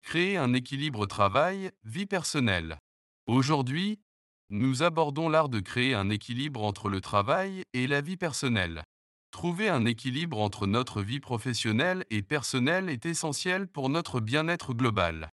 Créer 0.00 0.38
un 0.38 0.54
équilibre 0.54 1.04
travail-vie 1.04 2.06
personnelle. 2.06 2.78
Aujourd'hui, 3.26 4.00
nous 4.48 4.82
abordons 4.82 5.28
l'art 5.28 5.50
de 5.50 5.60
créer 5.60 5.92
un 5.92 6.08
équilibre 6.08 6.64
entre 6.64 6.88
le 6.88 7.02
travail 7.02 7.64
et 7.74 7.86
la 7.86 8.00
vie 8.00 8.16
personnelle. 8.16 8.82
Trouver 9.30 9.68
un 9.68 9.84
équilibre 9.84 10.38
entre 10.40 10.66
notre 10.66 11.02
vie 11.02 11.20
professionnelle 11.20 12.06
et 12.08 12.22
personnelle 12.22 12.88
est 12.88 13.04
essentiel 13.04 13.68
pour 13.68 13.90
notre 13.90 14.20
bien-être 14.20 14.72
global. 14.72 15.30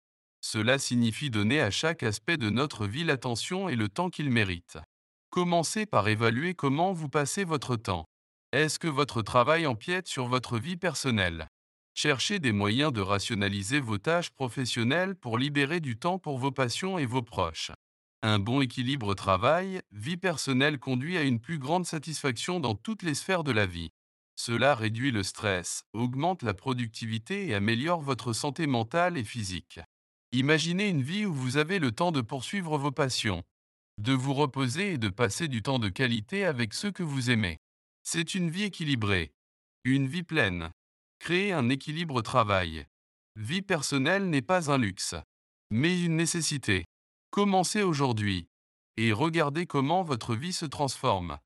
Cela 0.48 0.78
signifie 0.78 1.32
donner 1.32 1.60
à 1.60 1.72
chaque 1.72 2.04
aspect 2.04 2.38
de 2.38 2.52
notre 2.52 2.86
vie 2.86 3.04
l'attention 3.04 3.68
et 3.68 3.76
le 3.76 3.90
temps 3.90 4.12
qu'il 4.12 4.30
mérite. 4.30 4.78
Commencez 5.32 5.88
par 5.88 6.08
évaluer 6.08 6.54
comment 6.54 6.94
vous 6.94 7.10
passez 7.10 7.44
votre 7.44 7.76
temps. 7.76 8.06
Est-ce 8.52 8.78
que 8.78 8.88
votre 8.88 9.24
travail 9.24 9.66
empiète 9.66 10.08
sur 10.08 10.28
votre 10.28 10.60
vie 10.60 10.78
personnelle? 10.78 11.48
Cherchez 11.96 12.38
des 12.38 12.52
moyens 12.52 12.94
de 12.94 13.02
rationaliser 13.02 13.80
vos 13.80 13.98
tâches 13.98 14.30
professionnelles 14.30 15.16
pour 15.16 15.40
libérer 15.40 15.80
du 15.80 15.98
temps 15.98 16.20
pour 16.20 16.38
vos 16.38 16.52
passions 16.52 17.00
et 17.00 17.08
vos 17.08 17.24
proches. 17.24 17.72
Un 18.22 18.38
bon 18.38 18.62
équilibre 18.62 19.16
travail-vie 19.16 20.18
personnelle 20.18 20.78
conduit 20.78 21.18
à 21.18 21.24
une 21.24 21.40
plus 21.40 21.58
grande 21.58 21.88
satisfaction 21.88 22.60
dans 22.60 22.76
toutes 22.76 23.02
les 23.02 23.16
sphères 23.16 23.44
de 23.44 23.52
la 23.52 23.66
vie. 23.66 23.90
Cela 24.36 24.76
réduit 24.76 25.10
le 25.10 25.24
stress, 25.24 25.86
augmente 25.94 26.44
la 26.44 26.54
productivité 26.54 27.48
et 27.48 27.56
améliore 27.56 28.02
votre 28.02 28.32
santé 28.32 28.68
mentale 28.68 29.18
et 29.18 29.24
physique. 29.24 29.80
Imaginez 30.38 30.90
une 30.90 31.02
vie 31.02 31.26
où 31.26 31.34
vous 31.34 31.56
avez 31.56 31.80
le 31.80 31.94
temps 31.94 32.12
de 32.12 32.20
poursuivre 32.20 32.78
vos 32.78 32.92
passions, 32.92 33.42
de 34.00 34.12
vous 34.12 34.34
reposer 34.34 34.92
et 34.92 34.98
de 34.98 35.08
passer 35.08 35.48
du 35.48 35.62
temps 35.62 35.80
de 35.80 35.88
qualité 35.88 36.44
avec 36.44 36.74
ceux 36.74 36.92
que 36.92 37.04
vous 37.04 37.32
aimez. 37.32 37.58
C'est 38.04 38.36
une 38.36 38.50
vie 38.50 38.64
équilibrée, 38.64 39.32
une 39.86 40.08
vie 40.08 40.24
pleine. 40.24 40.72
Créer 41.20 41.54
un 41.54 41.70
équilibre 41.70 42.22
travail. 42.22 42.86
Vie 43.38 43.62
personnelle 43.62 44.30
n'est 44.30 44.42
pas 44.42 44.70
un 44.70 44.78
luxe, 44.78 45.16
mais 45.72 46.04
une 46.04 46.18
nécessité. 46.18 46.84
Commencez 47.32 47.82
aujourd'hui 47.82 48.50
et 48.98 49.14
regardez 49.14 49.66
comment 49.66 50.04
votre 50.04 50.36
vie 50.36 50.52
se 50.52 50.66
transforme, 50.66 51.40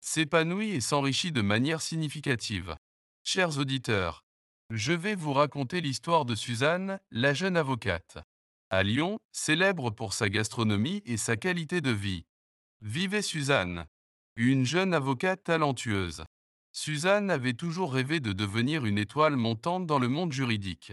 s'épanouit 0.00 0.70
et 0.70 0.80
s'enrichit 0.80 1.32
de 1.32 1.42
manière 1.42 1.82
significative. 1.82 2.76
Chers 3.24 3.58
auditeurs, 3.58 4.22
je 4.70 4.92
vais 4.92 5.16
vous 5.16 5.32
raconter 5.32 5.80
l'histoire 5.80 6.24
de 6.24 6.36
Suzanne, 6.36 7.00
la 7.10 7.34
jeune 7.34 7.56
avocate. 7.56 8.18
À 8.68 8.82
Lyon, 8.82 9.18
célèbre 9.30 9.90
pour 9.90 10.12
sa 10.12 10.28
gastronomie 10.28 11.00
et 11.06 11.16
sa 11.16 11.36
qualité 11.36 11.80
de 11.80 11.92
vie. 11.92 12.24
Vivait 12.80 13.22
Suzanne, 13.22 13.86
une 14.34 14.66
jeune 14.66 14.92
avocate 14.92 15.44
talentueuse. 15.44 16.24
Suzanne 16.72 17.30
avait 17.30 17.54
toujours 17.54 17.92
rêvé 17.92 18.18
de 18.18 18.32
devenir 18.32 18.84
une 18.84 18.98
étoile 18.98 19.36
montante 19.36 19.86
dans 19.86 20.00
le 20.00 20.08
monde 20.08 20.32
juridique. 20.32 20.92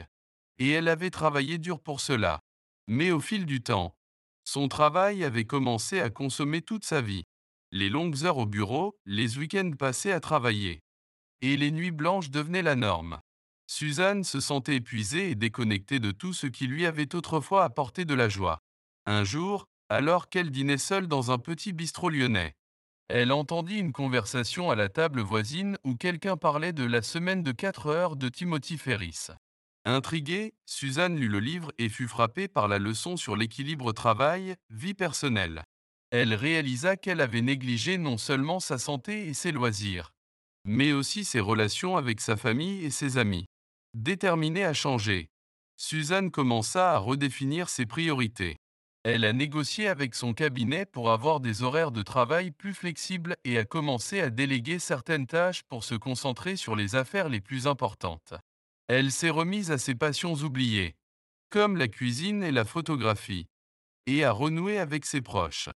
Et 0.60 0.70
elle 0.70 0.88
avait 0.88 1.10
travaillé 1.10 1.58
dur 1.58 1.80
pour 1.80 2.00
cela. 2.00 2.42
Mais 2.88 3.10
au 3.10 3.20
fil 3.20 3.48
du 3.48 3.64
temps, 3.64 3.96
son 4.44 4.68
travail 4.68 5.24
avait 5.24 5.46
commencé 5.46 6.00
à 6.00 6.12
consommer 6.12 6.62
toute 6.62 6.86
sa 6.86 7.02
vie. 7.02 7.24
Les 7.72 7.90
longues 7.90 8.24
heures 8.24 8.38
au 8.38 8.46
bureau, 8.46 8.96
les 9.06 9.40
week-ends 9.40 9.72
passés 9.72 10.12
à 10.12 10.20
travailler. 10.20 10.84
Et 11.42 11.58
les 11.58 11.72
nuits 11.72 11.92
blanches 11.92 12.30
devenaient 12.30 12.62
la 12.62 12.76
norme. 12.76 13.20
Suzanne 13.74 14.24
se 14.24 14.40
sentait 14.40 14.76
épuisée 14.76 15.32
et 15.32 15.36
déconnectée 15.36 15.98
de 15.98 16.12
tout 16.12 16.32
ce 16.32 16.46
qui 16.46 16.68
lui 16.68 16.86
avait 16.86 17.16
autrefois 17.16 17.64
apporté 17.64 18.06
de 18.06 18.14
la 18.14 18.30
joie. 18.30 18.60
Un 19.08 19.24
jour, 19.24 19.66
alors 19.90 20.30
qu'elle 20.30 20.52
dînait 20.52 20.78
seule 20.78 21.08
dans 21.08 21.32
un 21.32 21.40
petit 21.40 21.74
bistrot 21.74 22.12
lyonnais, 22.12 22.54
elle 23.10 23.32
entendit 23.32 23.80
une 23.80 23.92
conversation 23.92 24.70
à 24.70 24.76
la 24.76 24.90
table 24.90 25.22
voisine 25.22 25.80
où 25.84 25.96
quelqu'un 25.96 26.38
parlait 26.38 26.72
de 26.72 26.84
la 26.84 27.02
semaine 27.02 27.42
de 27.42 27.52
4 27.52 27.88
heures 27.88 28.16
de 28.16 28.30
Timothy 28.30 28.78
Ferris. 28.78 29.30
Intriguée, 29.86 30.54
Suzanne 30.68 31.18
lut 31.18 31.28
le 31.28 31.40
livre 31.40 31.72
et 31.80 31.90
fut 31.90 32.08
frappée 32.08 32.48
par 32.48 32.68
la 32.68 32.78
leçon 32.78 33.18
sur 33.18 33.36
l'équilibre 33.36 33.92
travail-vie 33.92 34.94
personnelle. 34.94 35.64
Elle 36.12 36.36
réalisa 36.36 36.96
qu'elle 36.96 37.22
avait 37.22 37.42
négligé 37.42 37.98
non 37.98 38.20
seulement 38.20 38.60
sa 38.60 38.78
santé 38.78 39.26
et 39.30 39.34
ses 39.34 39.52
loisirs, 39.52 40.14
mais 40.64 40.94
aussi 40.94 41.26
ses 41.26 41.40
relations 41.40 41.98
avec 41.98 42.22
sa 42.22 42.38
famille 42.38 42.86
et 42.86 42.92
ses 42.92 43.18
amis. 43.18 43.48
Déterminée 43.94 44.66
à 44.66 44.74
changer, 44.74 45.30
Suzanne 45.78 46.32
commença 46.32 46.94
à 46.94 46.98
redéfinir 46.98 47.70
ses 47.70 47.86
priorités. 47.86 48.58
Elle 49.04 49.24
a 49.24 49.34
négocié 49.34 49.88
avec 49.88 50.16
son 50.16 50.34
cabinet 50.34 50.88
pour 50.88 51.12
avoir 51.12 51.40
des 51.40 51.62
horaires 51.62 51.92
de 51.92 52.02
travail 52.02 52.50
plus 52.50 52.74
flexibles 52.74 53.36
et 53.44 53.60
a 53.60 53.66
commencé 53.66 54.20
à 54.20 54.32
déléguer 54.32 54.80
certaines 54.80 55.28
tâches 55.28 55.62
pour 55.64 55.84
se 55.84 55.94
concentrer 55.94 56.56
sur 56.56 56.76
les 56.76 56.96
affaires 56.96 57.30
les 57.30 57.42
plus 57.42 57.68
importantes. 57.68 58.34
Elle 58.88 59.12
s'est 59.12 59.30
remise 59.30 59.70
à 59.70 59.78
ses 59.78 59.94
passions 59.94 60.34
oubliées, 60.34 60.96
comme 61.52 61.78
la 61.78 61.88
cuisine 61.88 62.44
et 62.44 62.52
la 62.52 62.66
photographie, 62.66 63.48
et 64.08 64.24
à 64.24 64.32
renouer 64.32 64.80
avec 64.80 65.06
ses 65.06 65.22
proches. 65.22 65.70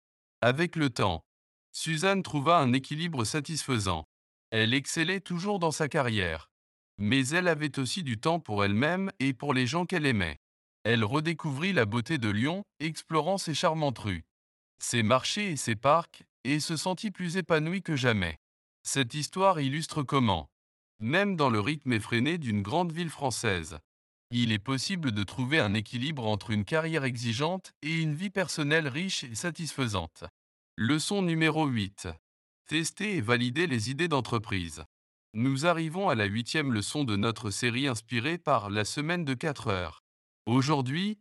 Avec 0.42 0.78
le 0.78 0.90
temps, 0.90 1.26
Suzanne 1.74 2.24
trouva 2.24 2.60
un 2.60 2.72
équilibre 2.72 3.26
satisfaisant. 3.26 4.06
Elle 4.52 4.74
excellait 4.74 5.20
toujours 5.20 5.60
dans 5.60 5.72
sa 5.72 5.90
carrière, 5.90 6.50
mais 6.98 7.28
elle 7.30 7.48
avait 7.48 7.80
aussi 7.80 8.04
du 8.04 8.18
temps 8.18 8.40
pour 8.40 8.64
elle-même 8.64 9.12
et 9.20 9.34
pour 9.34 9.54
les 9.54 9.68
gens 9.68 9.86
qu'elle 9.86 10.06
aimait. 10.06 10.38
Elle 10.84 11.04
redécouvrit 11.04 11.74
la 11.74 11.86
beauté 11.86 12.18
de 12.18 12.30
Lyon, 12.30 12.64
explorant 12.80 13.38
ses 13.38 13.54
charmantes 13.54 14.00
rues, 14.00 14.24
ses 14.80 15.04
marchés 15.04 15.52
et 15.52 15.58
ses 15.58 15.76
parcs, 15.76 16.24
et 16.44 16.60
se 16.60 16.78
sentit 16.78 17.12
plus 17.12 17.38
épanouie 17.38 17.82
que 17.82 17.96
jamais. 17.96 18.38
Cette 18.84 19.16
histoire 19.16 19.60
illustre 19.60 20.04
comment, 20.04 20.48
même 21.00 21.36
dans 21.36 21.50
le 21.50 21.60
rythme 21.60 21.94
effréné 21.94 22.38
d'une 22.38 22.62
grande 22.62 22.92
ville 22.92 23.10
française, 23.10 23.80
il 24.32 24.52
est 24.52 24.60
possible 24.60 25.12
de 25.12 25.24
trouver 25.24 25.60
un 25.60 25.74
équilibre 25.74 26.26
entre 26.26 26.52
une 26.52 26.66
carrière 26.66 27.04
exigeante 27.04 27.74
et 27.82 27.94
une 28.02 28.16
vie 28.16 28.30
personnelle 28.30 28.88
riche 28.88 29.24
et 29.24 29.36
satisfaisante. 29.36 30.24
Leçon 30.78 31.22
numéro 31.22 31.68
8. 31.68 32.10
Tester 32.68 33.18
et 33.18 33.22
valider 33.22 33.68
les 33.68 33.92
idées 33.92 34.08
d'entreprise. 34.08 34.84
Nous 35.38 35.66
arrivons 35.66 36.08
à 36.08 36.16
la 36.16 36.24
huitième 36.24 36.72
leçon 36.72 37.04
de 37.04 37.18
notre 37.18 37.50
série 37.50 37.88
inspirée 37.88 38.38
par 38.38 38.70
la 38.70 38.86
semaine 38.86 39.26
de 39.26 39.34
4 39.34 39.68
heures. 39.68 40.02
Aujourd'hui, 40.46 41.20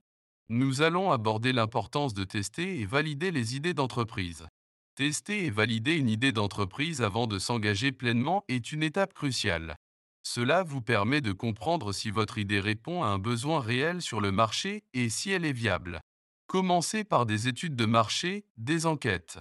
nous 0.48 0.82
allons 0.82 1.10
aborder 1.10 1.52
l'importance 1.52 2.14
de 2.14 2.22
tester 2.22 2.78
et 2.78 2.86
valider 2.86 3.32
les 3.32 3.56
idées 3.56 3.74
d'entreprise. 3.74 4.46
Tester 4.94 5.46
et 5.46 5.50
valider 5.50 5.96
une 5.96 6.08
idée 6.08 6.30
d'entreprise 6.30 7.02
avant 7.02 7.26
de 7.26 7.40
s'engager 7.40 7.90
pleinement 7.90 8.44
est 8.46 8.70
une 8.70 8.84
étape 8.84 9.14
cruciale. 9.14 9.74
Cela 10.22 10.62
vous 10.62 10.80
permet 10.80 11.20
de 11.20 11.32
comprendre 11.32 11.92
si 11.92 12.12
votre 12.12 12.38
idée 12.38 12.60
répond 12.60 13.02
à 13.02 13.08
un 13.08 13.18
besoin 13.18 13.58
réel 13.58 14.00
sur 14.00 14.20
le 14.20 14.30
marché 14.30 14.84
et 14.92 15.08
si 15.08 15.32
elle 15.32 15.44
est 15.44 15.52
viable. 15.52 16.00
Commencez 16.46 17.02
par 17.02 17.26
des 17.26 17.48
études 17.48 17.74
de 17.74 17.84
marché, 17.84 18.44
des 18.58 18.86
enquêtes, 18.86 19.40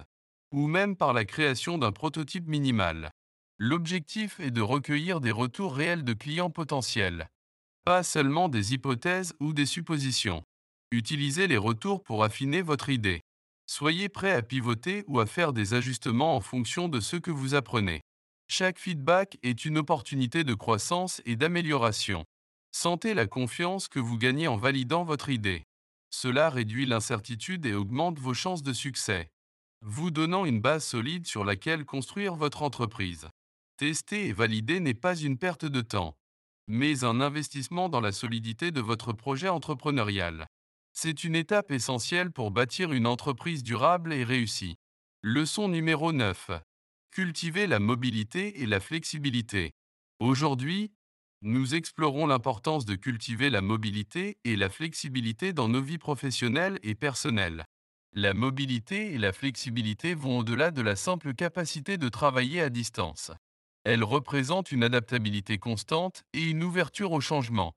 ou 0.50 0.66
même 0.66 0.96
par 0.96 1.12
la 1.12 1.24
création 1.24 1.78
d'un 1.78 1.92
prototype 1.92 2.48
minimal. 2.48 3.12
L'objectif 3.58 4.40
est 4.40 4.50
de 4.50 4.60
recueillir 4.60 5.20
des 5.20 5.30
retours 5.30 5.76
réels 5.76 6.02
de 6.02 6.12
clients 6.12 6.50
potentiels, 6.50 7.28
pas 7.84 8.02
seulement 8.02 8.48
des 8.48 8.74
hypothèses 8.74 9.34
ou 9.38 9.52
des 9.52 9.66
suppositions. 9.66 10.42
Utilisez 10.90 11.46
les 11.46 11.56
retours 11.56 12.02
pour 12.02 12.24
affiner 12.24 12.62
votre 12.62 12.88
idée. 12.88 13.20
Soyez 13.66 14.08
prêt 14.08 14.32
à 14.32 14.42
pivoter 14.42 15.04
ou 15.06 15.20
à 15.20 15.26
faire 15.26 15.52
des 15.52 15.74
ajustements 15.74 16.34
en 16.34 16.40
fonction 16.40 16.88
de 16.88 16.98
ce 16.98 17.16
que 17.16 17.30
vous 17.30 17.54
apprenez. 17.54 18.00
Chaque 18.48 18.78
feedback 18.80 19.38
est 19.44 19.64
une 19.64 19.78
opportunité 19.78 20.42
de 20.42 20.54
croissance 20.54 21.22
et 21.24 21.36
d'amélioration. 21.36 22.24
Sentez 22.72 23.14
la 23.14 23.28
confiance 23.28 23.86
que 23.86 24.00
vous 24.00 24.18
gagnez 24.18 24.48
en 24.48 24.56
validant 24.56 25.04
votre 25.04 25.30
idée. 25.30 25.62
Cela 26.10 26.50
réduit 26.50 26.86
l'incertitude 26.86 27.66
et 27.66 27.74
augmente 27.74 28.18
vos 28.18 28.34
chances 28.34 28.64
de 28.64 28.72
succès, 28.72 29.28
vous 29.80 30.10
donnant 30.10 30.44
une 30.44 30.60
base 30.60 30.84
solide 30.84 31.26
sur 31.26 31.44
laquelle 31.44 31.84
construire 31.84 32.34
votre 32.34 32.62
entreprise. 32.62 33.28
Tester 33.76 34.28
et 34.28 34.32
valider 34.32 34.78
n'est 34.78 34.94
pas 34.94 35.16
une 35.16 35.36
perte 35.36 35.64
de 35.64 35.80
temps, 35.80 36.16
mais 36.68 37.02
un 37.02 37.20
investissement 37.20 37.88
dans 37.88 38.00
la 38.00 38.12
solidité 38.12 38.70
de 38.70 38.80
votre 38.80 39.12
projet 39.12 39.48
entrepreneurial. 39.48 40.46
C'est 40.92 41.24
une 41.24 41.34
étape 41.34 41.72
essentielle 41.72 42.30
pour 42.30 42.52
bâtir 42.52 42.92
une 42.92 43.06
entreprise 43.06 43.64
durable 43.64 44.12
et 44.12 44.22
réussie. 44.22 44.76
Leçon 45.22 45.66
numéro 45.66 46.12
9. 46.12 46.52
Cultiver 47.10 47.66
la 47.66 47.80
mobilité 47.80 48.62
et 48.62 48.66
la 48.66 48.78
flexibilité. 48.78 49.72
Aujourd'hui, 50.20 50.92
nous 51.42 51.74
explorons 51.74 52.28
l'importance 52.28 52.84
de 52.84 52.94
cultiver 52.94 53.50
la 53.50 53.60
mobilité 53.60 54.38
et 54.44 54.54
la 54.54 54.70
flexibilité 54.70 55.52
dans 55.52 55.68
nos 55.68 55.82
vies 55.82 55.98
professionnelles 55.98 56.78
et 56.84 56.94
personnelles. 56.94 57.64
La 58.12 58.34
mobilité 58.34 59.14
et 59.14 59.18
la 59.18 59.32
flexibilité 59.32 60.14
vont 60.14 60.38
au-delà 60.38 60.70
de 60.70 60.80
la 60.80 60.94
simple 60.94 61.34
capacité 61.34 61.98
de 61.98 62.08
travailler 62.08 62.60
à 62.60 62.70
distance. 62.70 63.32
Elles 63.84 64.04
représentent 64.04 64.72
une 64.72 64.82
adaptabilité 64.82 65.58
constante 65.58 66.24
et 66.32 66.42
une 66.42 66.62
ouverture 66.62 67.12
au 67.12 67.20
changement 67.20 67.74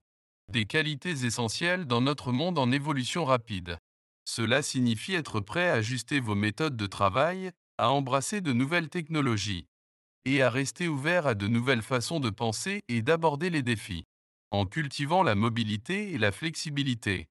des 0.50 0.66
qualités 0.66 1.26
essentielles 1.26 1.86
dans 1.86 2.00
notre 2.00 2.32
monde 2.32 2.58
en 2.58 2.72
évolution 2.72 3.26
rapide. 3.26 3.78
Cela 4.26 4.62
signifie 4.62 5.14
être 5.14 5.40
prêt 5.40 5.70
à 5.70 5.74
ajuster 5.74 6.20
vos 6.20 6.36
méthodes 6.36 6.78
de 6.78 6.88
travail, 6.88 7.52
à 7.78 7.92
embrasser 7.92 8.42
de 8.42 8.54
nouvelles 8.54 8.90
technologies 8.90 9.66
et 10.26 10.42
à 10.42 10.50
rester 10.50 10.88
ouvert 10.88 11.28
à 11.28 11.36
de 11.36 11.48
nouvelles 11.48 11.82
façons 11.82 12.20
de 12.20 12.30
penser 12.30 12.82
et 12.88 13.02
d'aborder 13.02 13.50
les 13.50 13.62
défis. 13.62 14.04
En 14.52 14.66
cultivant 14.66 15.24
la 15.24 15.36
mobilité 15.36 16.14
et 16.14 16.18
la 16.18 16.32
flexibilité, 16.32 17.28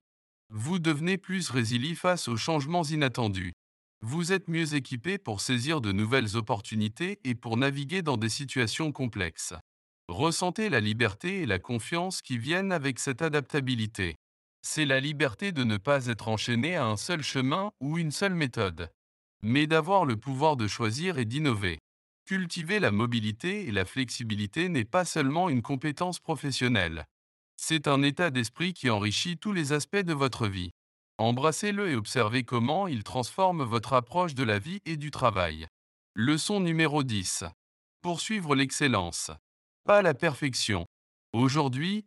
vous 0.51 0.79
devenez 0.79 1.19
plus 1.19 1.51
résilient 1.51 1.97
face 1.97 2.29
aux 2.29 2.37
changements 2.37 2.85
inattendus. 2.85 3.53
Vous 4.03 4.33
êtes 4.33 4.49
mieux 4.49 4.75
équipé 4.75 5.19
pour 5.19 5.41
saisir 5.41 5.81
de 5.81 5.91
nouvelles 5.91 6.37
opportunités 6.37 7.19
et 7.25 7.35
pour 7.35 7.57
naviguer 7.57 8.03
dans 8.03 8.17
des 8.17 8.29
situations 8.29 8.93
complexes. 8.93 9.55
Ressentez 10.09 10.69
la 10.69 10.81
liberté 10.81 11.43
et 11.43 11.47
la 11.47 11.59
confiance 11.59 12.23
qui 12.23 12.39
viennent 12.39 12.73
avec 12.73 12.99
cette 12.99 13.23
adaptabilité. 13.23 14.17
C'est 14.63 14.85
la 14.85 15.01
liberté 15.01 15.51
de 15.51 15.65
ne 15.65 15.77
pas 15.77 16.07
être 16.07 16.29
enchaîné 16.29 16.77
à 16.77 16.87
un 16.87 16.97
seul 16.97 17.23
chemin 17.23 17.73
ou 17.81 17.99
une 17.99 18.11
seule 18.11 18.35
méthode, 18.35 18.91
mais 19.43 19.67
d'avoir 19.67 20.05
le 20.05 20.17
pouvoir 20.17 20.57
de 20.57 20.67
choisir 20.67 21.19
et 21.19 21.25
d'innover. 21.25 21.79
Cultiver 22.27 22.81
la 22.81 22.91
mobilité 22.91 23.67
et 23.67 23.73
la 23.73 23.85
flexibilité 23.85 24.69
n'est 24.69 24.85
pas 24.85 25.05
seulement 25.05 25.49
une 25.49 25.63
compétence 25.63 26.19
professionnelle. 26.19 27.07
C'est 27.57 27.89
un 27.89 28.03
état 28.03 28.31
d'esprit 28.31 28.75
qui 28.75 28.91
enrichit 28.91 29.39
tous 29.39 29.53
les 29.53 29.73
aspects 29.73 29.97
de 29.97 30.13
votre 30.13 30.47
vie. 30.47 30.73
Embrassez-le 31.19 31.91
et 31.91 31.97
observez 31.97 32.45
comment 32.45 32.87
il 32.87 33.05
transforme 33.05 33.63
votre 33.63 33.93
approche 33.93 34.35
de 34.35 34.45
la 34.45 34.59
vie 34.59 34.81
et 34.85 34.97
du 34.97 35.11
travail. 35.11 35.67
Leçon 36.15 36.61
numéro 36.61 37.03
10. 37.03 37.45
Poursuivre 38.03 38.55
l'excellence 38.55 39.31
pas 39.87 40.03
la 40.03 40.15
perfection. 40.15 40.85
Aujourd'hui, 41.33 42.07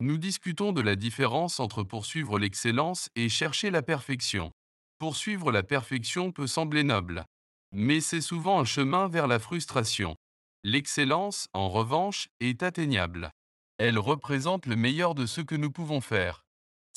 nous 0.00 0.16
discutons 0.16 0.72
de 0.72 0.80
la 0.80 0.96
différence 0.96 1.60
entre 1.60 1.82
poursuivre 1.82 2.38
l'excellence 2.38 3.10
et 3.16 3.28
chercher 3.28 3.70
la 3.70 3.82
perfection. 3.82 4.50
Poursuivre 4.98 5.52
la 5.52 5.62
perfection 5.62 6.32
peut 6.32 6.46
sembler 6.46 6.84
noble, 6.84 7.26
mais 7.70 8.00
c'est 8.00 8.22
souvent 8.22 8.60
un 8.60 8.64
chemin 8.64 9.08
vers 9.08 9.26
la 9.26 9.38
frustration. 9.38 10.16
L'excellence, 10.64 11.48
en 11.52 11.68
revanche, 11.68 12.28
est 12.40 12.62
atteignable. 12.62 13.30
Elle 13.76 13.98
représente 13.98 14.64
le 14.64 14.76
meilleur 14.76 15.14
de 15.14 15.26
ce 15.26 15.42
que 15.42 15.54
nous 15.54 15.70
pouvons 15.70 16.00
faire, 16.00 16.46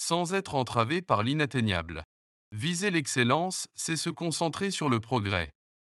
sans 0.02 0.34
être 0.34 0.56
entravé 0.56 1.04
par 1.04 1.22
l'inatteignable. 1.22 2.04
Viser 2.52 2.90
l'excellence, 2.90 3.68
c'est 3.76 3.96
se 3.96 4.10
concentrer 4.10 4.72
sur 4.72 4.90
le 4.90 5.00
progrès, 5.00 5.52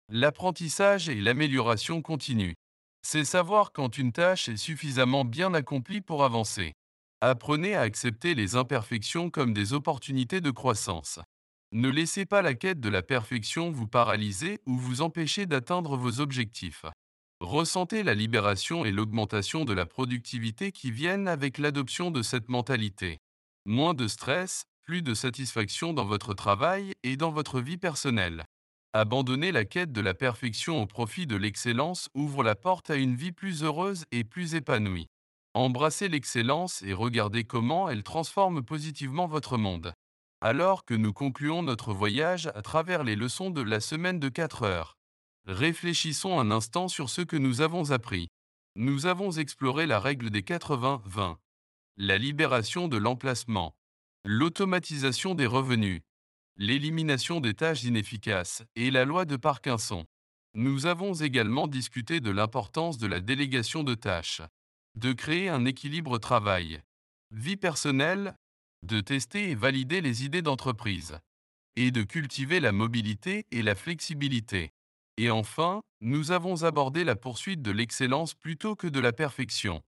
l'apprentissage 0.09 1.09
et 1.09 1.15
l'amélioration 1.19 2.01
continue. 2.01 2.55
C'est 3.01 3.25
savoir 3.25 3.73
quand 3.73 3.97
une 3.97 4.13
tâche 4.13 4.47
est 4.47 4.57
suffisamment 4.57 5.25
bien 5.25 5.53
accomplie 5.53 5.99
pour 5.99 6.23
avancer. 6.23 6.71
Apprenez 7.19 7.75
à 7.75 7.81
accepter 7.81 8.33
les 8.33 8.55
imperfections 8.55 9.29
comme 9.29 9.53
des 9.53 9.73
opportunités 9.73 10.39
de 10.39 10.51
croissance. 10.51 11.19
Ne 11.73 11.89
laissez 11.89 12.25
pas 12.25 12.41
la 12.41 12.53
quête 12.53 12.79
de 12.79 12.89
la 12.89 13.01
perfection 13.01 13.71
vous 13.71 13.87
paralyser 13.87 14.61
ou 14.65 14.77
vous 14.77 15.01
empêcher 15.01 15.47
d'atteindre 15.47 15.97
vos 15.97 16.21
objectifs. 16.21 16.85
Ressentez 17.41 18.03
la 18.03 18.13
libération 18.13 18.85
et 18.85 18.91
l'augmentation 18.91 19.65
de 19.65 19.73
la 19.73 19.85
productivité 19.85 20.71
qui 20.71 20.91
viennent 20.91 21.27
avec 21.27 21.57
l'adoption 21.57 22.09
de 22.09 22.21
cette 22.21 22.47
mentalité. 22.47 23.17
Moins 23.69 23.93
de 23.93 24.07
stress, 24.07 24.63
plus 24.83 25.01
de 25.01 25.13
satisfaction 25.13 25.91
dans 25.91 26.05
votre 26.05 26.33
travail 26.33 26.93
et 27.03 27.17
dans 27.17 27.31
votre 27.31 27.59
vie 27.59 27.75
personnelle. 27.75 28.45
Abandonner 28.93 29.51
la 29.51 29.65
quête 29.65 29.91
de 29.91 29.99
la 29.99 30.13
perfection 30.13 30.81
au 30.81 30.85
profit 30.85 31.27
de 31.27 31.35
l'excellence 31.35 32.07
ouvre 32.13 32.43
la 32.43 32.55
porte 32.55 32.89
à 32.89 32.95
une 32.95 33.17
vie 33.17 33.33
plus 33.33 33.63
heureuse 33.63 34.05
et 34.13 34.23
plus 34.23 34.55
épanouie. 34.55 35.09
Embrassez 35.53 36.07
l'excellence 36.07 36.81
et 36.81 36.93
regardez 36.93 37.43
comment 37.43 37.89
elle 37.89 38.03
transforme 38.03 38.63
positivement 38.63 39.27
votre 39.27 39.57
monde. 39.57 39.91
Alors 40.39 40.85
que 40.85 40.93
nous 40.93 41.11
concluons 41.11 41.61
notre 41.61 41.93
voyage 41.93 42.47
à 42.55 42.61
travers 42.61 43.03
les 43.03 43.17
leçons 43.17 43.49
de 43.49 43.61
la 43.61 43.81
semaine 43.81 44.21
de 44.21 44.29
4 44.29 44.63
heures, 44.63 44.95
réfléchissons 45.45 46.39
un 46.39 46.51
instant 46.51 46.87
sur 46.87 47.09
ce 47.09 47.19
que 47.19 47.35
nous 47.35 47.59
avons 47.59 47.91
appris. 47.91 48.29
Nous 48.77 49.07
avons 49.07 49.31
exploré 49.31 49.87
la 49.87 49.99
règle 49.99 50.29
des 50.29 50.43
80-20, 50.43 51.35
la 51.99 52.19
libération 52.19 52.87
de 52.87 52.97
l'emplacement, 52.97 53.75
l'automatisation 54.23 55.33
des 55.33 55.47
revenus, 55.47 56.01
l'élimination 56.55 57.39
des 57.39 57.55
tâches 57.55 57.85
inefficaces 57.85 58.63
et 58.75 58.91
la 58.91 59.03
loi 59.03 59.25
de 59.25 59.35
Parkinson. 59.35 60.05
Nous 60.53 60.85
avons 60.85 61.15
également 61.15 61.67
discuté 61.67 62.19
de 62.19 62.29
l'importance 62.29 62.99
de 62.99 63.07
la 63.07 63.19
délégation 63.19 63.83
de 63.83 63.95
tâches, 63.95 64.43
de 64.93 65.11
créer 65.11 65.49
un 65.49 65.65
équilibre 65.65 66.19
travail, 66.19 66.81
vie 67.31 67.57
personnelle, 67.57 68.35
de 68.83 69.01
tester 69.01 69.49
et 69.49 69.55
valider 69.55 70.01
les 70.01 70.23
idées 70.23 70.43
d'entreprise, 70.43 71.17
et 71.77 71.89
de 71.89 72.03
cultiver 72.03 72.59
la 72.59 72.71
mobilité 72.71 73.47
et 73.49 73.63
la 73.63 73.73
flexibilité. 73.73 74.71
Et 75.17 75.31
enfin, 75.31 75.81
nous 76.01 76.29
avons 76.31 76.61
abordé 76.61 77.03
la 77.03 77.15
poursuite 77.15 77.63
de 77.63 77.71
l'excellence 77.71 78.35
plutôt 78.35 78.75
que 78.75 78.85
de 78.85 78.99
la 78.99 79.13
perfection. 79.13 79.81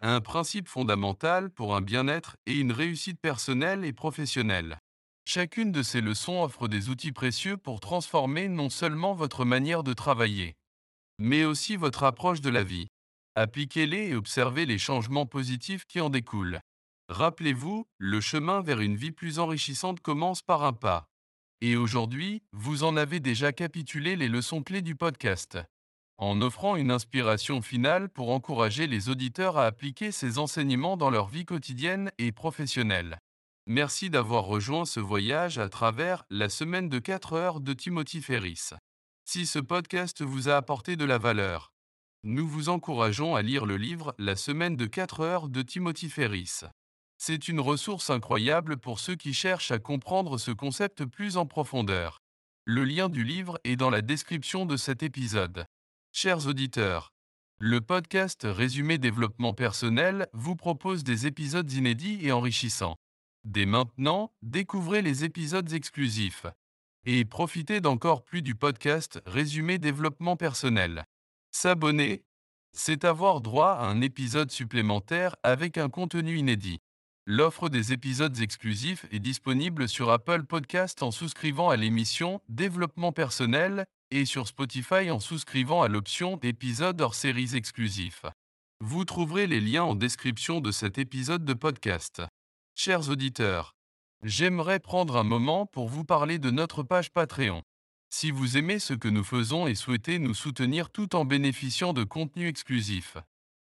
Un 0.00 0.20
principe 0.20 0.68
fondamental 0.68 1.50
pour 1.50 1.74
un 1.74 1.80
bien-être 1.80 2.36
et 2.46 2.54
une 2.54 2.70
réussite 2.70 3.20
personnelle 3.20 3.84
et 3.84 3.92
professionnelle. 3.92 4.78
Chacune 5.26 5.72
de 5.72 5.82
ces 5.82 6.00
leçons 6.00 6.42
offre 6.42 6.68
des 6.68 6.88
outils 6.88 7.10
précieux 7.10 7.56
pour 7.56 7.80
transformer 7.80 8.46
non 8.46 8.70
seulement 8.70 9.12
votre 9.12 9.44
manière 9.44 9.82
de 9.82 9.92
travailler, 9.92 10.54
mais 11.18 11.44
aussi 11.44 11.76
votre 11.76 12.04
approche 12.04 12.40
de 12.40 12.48
la 12.48 12.62
vie. 12.62 12.86
Appliquez-les 13.34 14.10
et 14.10 14.14
observez 14.14 14.66
les 14.66 14.78
changements 14.78 15.26
positifs 15.26 15.84
qui 15.84 16.00
en 16.00 16.10
découlent. 16.10 16.60
Rappelez-vous, 17.08 17.84
le 17.98 18.20
chemin 18.20 18.62
vers 18.62 18.80
une 18.80 18.96
vie 18.96 19.12
plus 19.12 19.40
enrichissante 19.40 20.00
commence 20.00 20.42
par 20.42 20.62
un 20.62 20.72
pas. 20.72 21.08
Et 21.60 21.76
aujourd'hui, 21.76 22.42
vous 22.52 22.84
en 22.84 22.96
avez 22.96 23.18
déjà 23.18 23.52
capitulé 23.52 24.14
les 24.14 24.28
leçons 24.28 24.62
clés 24.62 24.82
du 24.82 24.94
podcast. 24.94 25.58
En 26.20 26.40
offrant 26.42 26.74
une 26.74 26.90
inspiration 26.90 27.62
finale 27.62 28.08
pour 28.08 28.30
encourager 28.30 28.88
les 28.88 29.08
auditeurs 29.08 29.56
à 29.56 29.66
appliquer 29.66 30.10
ces 30.10 30.38
enseignements 30.38 30.96
dans 30.96 31.10
leur 31.10 31.28
vie 31.28 31.44
quotidienne 31.44 32.10
et 32.18 32.32
professionnelle. 32.32 33.20
Merci 33.66 34.10
d'avoir 34.10 34.44
rejoint 34.44 34.84
ce 34.84 34.98
voyage 34.98 35.58
à 35.58 35.68
travers 35.68 36.24
la 36.28 36.48
semaine 36.48 36.88
de 36.88 36.98
4 36.98 37.34
heures 37.34 37.60
de 37.60 37.72
Timothy 37.72 38.20
Ferris. 38.20 38.70
Si 39.26 39.46
ce 39.46 39.60
podcast 39.60 40.20
vous 40.22 40.48
a 40.48 40.56
apporté 40.56 40.96
de 40.96 41.04
la 41.04 41.18
valeur, 41.18 41.70
nous 42.24 42.48
vous 42.48 42.68
encourageons 42.68 43.36
à 43.36 43.42
lire 43.42 43.64
le 43.64 43.76
livre 43.76 44.12
La 44.18 44.34
semaine 44.34 44.74
de 44.74 44.86
4 44.86 45.20
heures 45.20 45.48
de 45.48 45.62
Timothy 45.62 46.08
Ferris. 46.08 46.62
C'est 47.16 47.46
une 47.46 47.60
ressource 47.60 48.10
incroyable 48.10 48.76
pour 48.76 48.98
ceux 48.98 49.14
qui 49.14 49.34
cherchent 49.34 49.70
à 49.70 49.78
comprendre 49.78 50.36
ce 50.36 50.50
concept 50.50 51.04
plus 51.04 51.36
en 51.36 51.46
profondeur. 51.46 52.18
Le 52.64 52.82
lien 52.82 53.08
du 53.08 53.22
livre 53.22 53.60
est 53.62 53.76
dans 53.76 53.90
la 53.90 54.02
description 54.02 54.66
de 54.66 54.76
cet 54.76 55.04
épisode. 55.04 55.64
Chers 56.20 56.48
auditeurs, 56.48 57.12
le 57.60 57.80
podcast 57.80 58.40
Résumé 58.42 58.98
Développement 58.98 59.54
Personnel 59.54 60.26
vous 60.32 60.56
propose 60.56 61.04
des 61.04 61.28
épisodes 61.28 61.72
inédits 61.72 62.18
et 62.22 62.32
enrichissants. 62.32 62.96
Dès 63.44 63.66
maintenant, 63.66 64.32
découvrez 64.42 65.00
les 65.00 65.22
épisodes 65.22 65.72
exclusifs 65.72 66.44
et 67.04 67.24
profitez 67.24 67.80
d'encore 67.80 68.24
plus 68.24 68.42
du 68.42 68.56
podcast 68.56 69.22
Résumé 69.26 69.78
Développement 69.78 70.34
Personnel. 70.34 71.04
S'abonner, 71.52 72.24
c'est 72.72 73.04
avoir 73.04 73.40
droit 73.40 73.74
à 73.74 73.84
un 73.84 74.00
épisode 74.00 74.50
supplémentaire 74.50 75.36
avec 75.44 75.78
un 75.78 75.88
contenu 75.88 76.36
inédit. 76.36 76.80
L'offre 77.26 77.68
des 77.68 77.92
épisodes 77.92 78.40
exclusifs 78.40 79.06
est 79.12 79.20
disponible 79.20 79.88
sur 79.88 80.10
Apple 80.10 80.42
Podcast 80.42 81.00
en 81.04 81.12
souscrivant 81.12 81.70
à 81.70 81.76
l'émission 81.76 82.40
Développement 82.48 83.12
personnel 83.12 83.86
et 84.10 84.24
sur 84.24 84.48
Spotify 84.48 85.10
en 85.10 85.20
souscrivant 85.20 85.82
à 85.82 85.88
l'option 85.88 86.38
épisodes 86.42 87.00
hors 87.00 87.14
séries 87.14 87.56
exclusifs. 87.56 88.24
Vous 88.80 89.04
trouverez 89.04 89.46
les 89.46 89.60
liens 89.60 89.84
en 89.84 89.94
description 89.94 90.60
de 90.60 90.70
cet 90.70 90.98
épisode 90.98 91.44
de 91.44 91.54
podcast. 91.54 92.22
Chers 92.74 93.08
auditeurs, 93.10 93.74
j'aimerais 94.22 94.80
prendre 94.80 95.16
un 95.16 95.24
moment 95.24 95.66
pour 95.66 95.88
vous 95.88 96.04
parler 96.04 96.38
de 96.38 96.50
notre 96.50 96.82
page 96.82 97.10
Patreon. 97.10 97.62
Si 98.10 98.30
vous 98.30 98.56
aimez 98.56 98.78
ce 98.78 98.94
que 98.94 99.08
nous 99.08 99.24
faisons 99.24 99.66
et 99.66 99.74
souhaitez 99.74 100.18
nous 100.18 100.34
soutenir 100.34 100.90
tout 100.90 101.14
en 101.14 101.24
bénéficiant 101.24 101.92
de 101.92 102.04
contenus 102.04 102.48
exclusifs, 102.48 103.18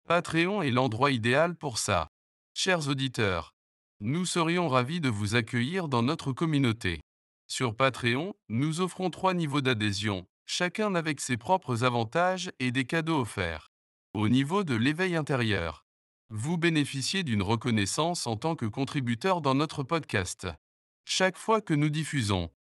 Patreon 0.07 0.61
est 0.61 0.71
l'endroit 0.71 1.11
idéal 1.11 1.55
pour 1.55 1.77
ça. 1.77 2.07
Chers 2.53 2.87
auditeurs, 2.87 3.53
nous 3.99 4.25
serions 4.25 4.69
ravis 4.69 5.01
de 5.01 5.09
vous 5.09 5.35
accueillir 5.35 5.87
dans 5.87 6.03
notre 6.03 6.31
communauté. 6.31 7.01
Sur 7.51 7.75
Patreon, 7.75 8.35
nous 8.47 8.79
offrons 8.79 9.09
trois 9.09 9.33
niveaux 9.33 9.61
d'adhésion, 9.61 10.27
chacun 10.45 10.93
avec 10.93 11.19
ses 11.19 11.35
propres 11.35 11.83
avantages 11.83 12.51
et 12.59 12.71
des 12.71 12.85
cadeaux 12.85 13.21
offerts. 13.21 13.71
Au 14.13 14.29
niveau 14.29 14.63
de 14.63 14.75
l'éveil 14.75 15.15
intérieur, 15.15 15.83
vous 16.29 16.59
bénéficiez 16.59 17.23
d'une 17.23 17.41
reconnaissance 17.41 18.27
en 18.27 18.37
tant 18.37 18.55
que 18.55 18.67
contributeur 18.67 19.41
dans 19.41 19.55
notre 19.55 19.81
podcast. 19.81 20.47
Chaque 21.05 21.39
fois 21.39 21.59
que 21.59 21.73
nous 21.73 21.89
diffusons, 21.89 22.51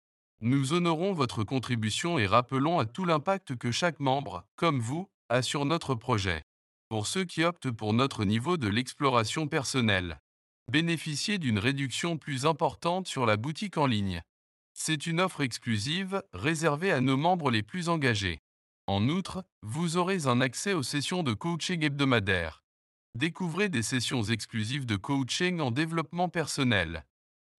nous 0.41 0.73
honorons 0.73 1.13
votre 1.13 1.45
contribution 1.45 2.19
et 2.19 2.27
rappelons 2.27 2.79
à 2.79 2.87
tout 2.87 3.05
l'impact 3.05 3.57
que 3.57 3.71
chaque 3.71 4.01
membre, 4.01 4.47
comme 4.57 4.81
vous, 4.81 5.11
a 5.29 5.43
sur 5.43 5.67
notre 5.67 5.95
projet. 5.95 6.45
Pour 6.89 7.07
ceux 7.07 7.25
qui 7.25 7.45
optent 7.45 7.71
pour 7.71 7.93
notre 7.93 8.25
niveau 8.25 8.57
de 8.57 8.69
l'exploration 8.69 9.49
personnelle, 9.49 10.19
bénéficiez 10.73 11.37
d'une 11.37 11.59
réduction 11.59 12.17
plus 12.17 12.47
importante 12.47 13.07
sur 13.07 13.27
la 13.27 13.37
boutique 13.37 13.77
en 13.77 13.85
ligne. 13.85 14.23
C'est 14.81 15.09
une 15.09 15.21
offre 15.21 15.41
exclusive 15.41 16.23
réservée 16.33 16.93
à 16.93 17.01
nos 17.01 17.17
membres 17.17 17.51
les 17.51 17.65
plus 17.65 17.89
engagés. 17.89 18.39
En 18.87 19.09
outre, 19.09 19.45
vous 19.63 19.97
aurez 19.97 20.29
un 20.29 20.41
accès 20.41 20.73
aux 20.73 20.85
sessions 20.85 21.25
de 21.25 21.35
coaching 21.35 21.83
hebdomadaires 21.83 22.63
Découvrez 23.17 23.69
des 23.69 23.83
sessions 23.83 24.23
exclusives 24.23 24.87
de 24.87 24.95
coaching 24.95 25.59
en 25.59 25.73
développement 25.73 26.29
personnel, 26.29 27.05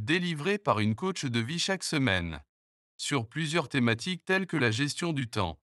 délivrées 0.02 0.58
par 0.58 0.80
une 0.80 0.96
coach 0.96 1.26
de 1.26 1.40
vie 1.42 1.60
chaque 1.60 1.84
semaine, 1.84 2.42
sur 2.96 3.28
plusieurs 3.28 3.68
thématiques 3.68 4.24
telles 4.24 4.48
que 4.48 4.58
la 4.58 4.72
gestion 4.72 5.12
du 5.12 5.30
temps, 5.30 5.60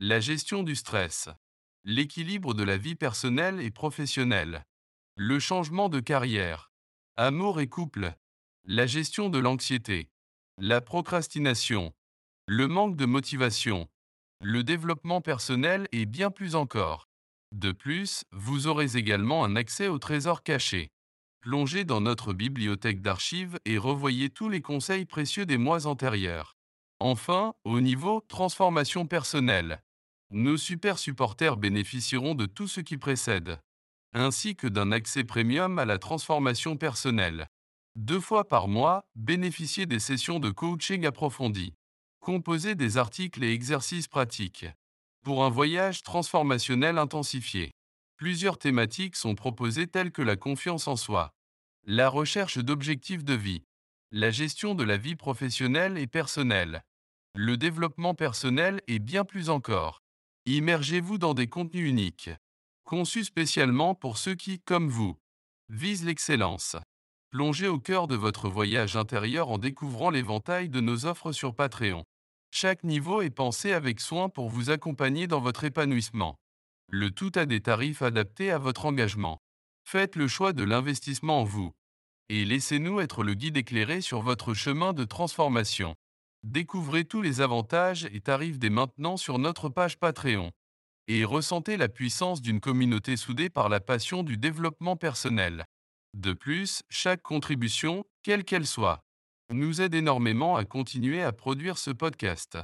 la 0.00 0.20
gestion 0.20 0.62
du 0.62 0.74
stress, 0.74 1.28
l'équilibre 1.84 2.54
de 2.54 2.62
la 2.64 2.78
vie 2.78 2.96
personnelle 2.96 3.60
et 3.60 3.70
professionnelle, 3.70 4.64
le 5.16 5.38
changement 5.38 5.90
de 5.90 6.00
carrière, 6.00 6.72
amour 7.16 7.60
et 7.60 7.68
couple, 7.68 8.14
la 8.64 8.86
gestion 8.86 9.28
de 9.28 9.38
l'anxiété, 9.38 10.08
la 10.58 10.80
procrastination, 10.80 11.92
le 12.46 12.68
manque 12.68 12.96
de 12.96 13.06
motivation, 13.06 13.88
le 14.40 14.62
développement 14.62 15.20
personnel 15.20 15.88
et 15.90 16.06
bien 16.06 16.30
plus 16.30 16.54
encore. 16.54 17.08
De 17.50 17.72
plus, 17.72 18.24
vous 18.30 18.68
aurez 18.68 18.96
également 18.96 19.44
un 19.44 19.56
accès 19.56 19.88
au 19.88 19.98
trésor 19.98 20.44
caché. 20.44 20.92
Plongez 21.40 21.84
dans 21.84 22.00
notre 22.00 22.32
bibliothèque 22.32 23.02
d'archives 23.02 23.58
et 23.64 23.78
revoyez 23.78 24.30
tous 24.30 24.48
les 24.48 24.60
conseils 24.60 25.06
précieux 25.06 25.44
des 25.44 25.58
mois 25.58 25.86
antérieurs. 25.86 26.56
Enfin, 27.00 27.54
au 27.64 27.80
niveau 27.80 28.24
transformation 28.28 29.06
personnelle, 29.06 29.82
nos 30.30 30.56
super 30.56 30.98
supporters 30.98 31.56
bénéficieront 31.56 32.34
de 32.36 32.46
tout 32.46 32.68
ce 32.68 32.80
qui 32.80 32.96
précède, 32.96 33.58
ainsi 34.12 34.54
que 34.54 34.68
d'un 34.68 34.92
accès 34.92 35.24
premium 35.24 35.80
à 35.80 35.84
la 35.84 35.98
transformation 35.98 36.76
personnelle. 36.76 37.48
Deux 37.96 38.18
fois 38.18 38.48
par 38.48 38.66
mois, 38.66 39.06
bénéficiez 39.14 39.86
des 39.86 40.00
sessions 40.00 40.40
de 40.40 40.50
coaching 40.50 41.06
approfondies. 41.06 41.74
Composez 42.18 42.74
des 42.74 42.96
articles 42.96 43.44
et 43.44 43.52
exercices 43.52 44.08
pratiques 44.08 44.66
pour 45.22 45.44
un 45.44 45.48
voyage 45.48 46.02
transformationnel 46.02 46.98
intensifié. 46.98 47.70
Plusieurs 48.16 48.58
thématiques 48.58 49.14
sont 49.14 49.36
proposées 49.36 49.86
telles 49.86 50.10
que 50.10 50.22
la 50.22 50.36
confiance 50.36 50.88
en 50.88 50.96
soi, 50.96 51.30
la 51.86 52.08
recherche 52.08 52.58
d'objectifs 52.58 53.24
de 53.24 53.34
vie, 53.34 53.62
la 54.10 54.30
gestion 54.30 54.74
de 54.74 54.84
la 54.84 54.96
vie 54.96 55.16
professionnelle 55.16 55.96
et 55.96 56.08
personnelle, 56.08 56.82
le 57.36 57.56
développement 57.56 58.14
personnel 58.14 58.80
et 58.88 58.98
bien 58.98 59.24
plus 59.24 59.50
encore. 59.50 60.02
Immergez-vous 60.46 61.18
dans 61.18 61.34
des 61.34 61.46
contenus 61.46 61.88
uniques, 61.88 62.30
conçus 62.82 63.24
spécialement 63.24 63.94
pour 63.94 64.18
ceux 64.18 64.34
qui, 64.34 64.60
comme 64.60 64.88
vous, 64.88 65.16
visent 65.68 66.04
l'excellence. 66.04 66.76
Plongez 67.34 67.66
au 67.66 67.80
cœur 67.80 68.06
de 68.06 68.14
votre 68.14 68.48
voyage 68.48 68.94
intérieur 68.94 69.50
en 69.50 69.58
découvrant 69.58 70.10
l'éventail 70.10 70.68
de 70.68 70.78
nos 70.78 71.04
offres 71.04 71.32
sur 71.32 71.52
Patreon. 71.52 72.04
Chaque 72.52 72.84
niveau 72.84 73.22
est 73.22 73.30
pensé 73.30 73.72
avec 73.72 73.98
soin 73.98 74.28
pour 74.28 74.48
vous 74.48 74.70
accompagner 74.70 75.26
dans 75.26 75.40
votre 75.40 75.64
épanouissement. 75.64 76.36
Le 76.88 77.10
tout 77.10 77.32
a 77.34 77.44
des 77.44 77.60
tarifs 77.60 78.02
adaptés 78.02 78.52
à 78.52 78.58
votre 78.58 78.86
engagement. 78.86 79.40
Faites 79.82 80.14
le 80.14 80.28
choix 80.28 80.52
de 80.52 80.62
l'investissement 80.62 81.40
en 81.40 81.42
vous. 81.42 81.72
Et 82.28 82.44
laissez-nous 82.44 83.00
être 83.00 83.24
le 83.24 83.34
guide 83.34 83.56
éclairé 83.56 84.00
sur 84.00 84.22
votre 84.22 84.54
chemin 84.54 84.92
de 84.92 85.02
transformation. 85.02 85.96
Découvrez 86.44 87.04
tous 87.04 87.20
les 87.20 87.40
avantages 87.40 88.08
et 88.12 88.20
tarifs 88.20 88.60
dès 88.60 88.70
maintenant 88.70 89.16
sur 89.16 89.40
notre 89.40 89.68
page 89.68 89.98
Patreon. 89.98 90.52
Et 91.08 91.24
ressentez 91.24 91.78
la 91.78 91.88
puissance 91.88 92.40
d'une 92.40 92.60
communauté 92.60 93.16
soudée 93.16 93.50
par 93.50 93.68
la 93.68 93.80
passion 93.80 94.22
du 94.22 94.36
développement 94.36 94.94
personnel. 94.94 95.64
De 96.14 96.32
plus, 96.32 96.84
chaque 96.88 97.22
contribution, 97.22 98.04
quelle 98.22 98.44
qu'elle 98.44 98.68
soit, 98.68 99.00
nous 99.50 99.80
aide 99.80 99.94
énormément 99.94 100.56
à 100.56 100.64
continuer 100.64 101.20
à 101.22 101.32
produire 101.32 101.76
ce 101.76 101.90
podcast. 101.90 102.56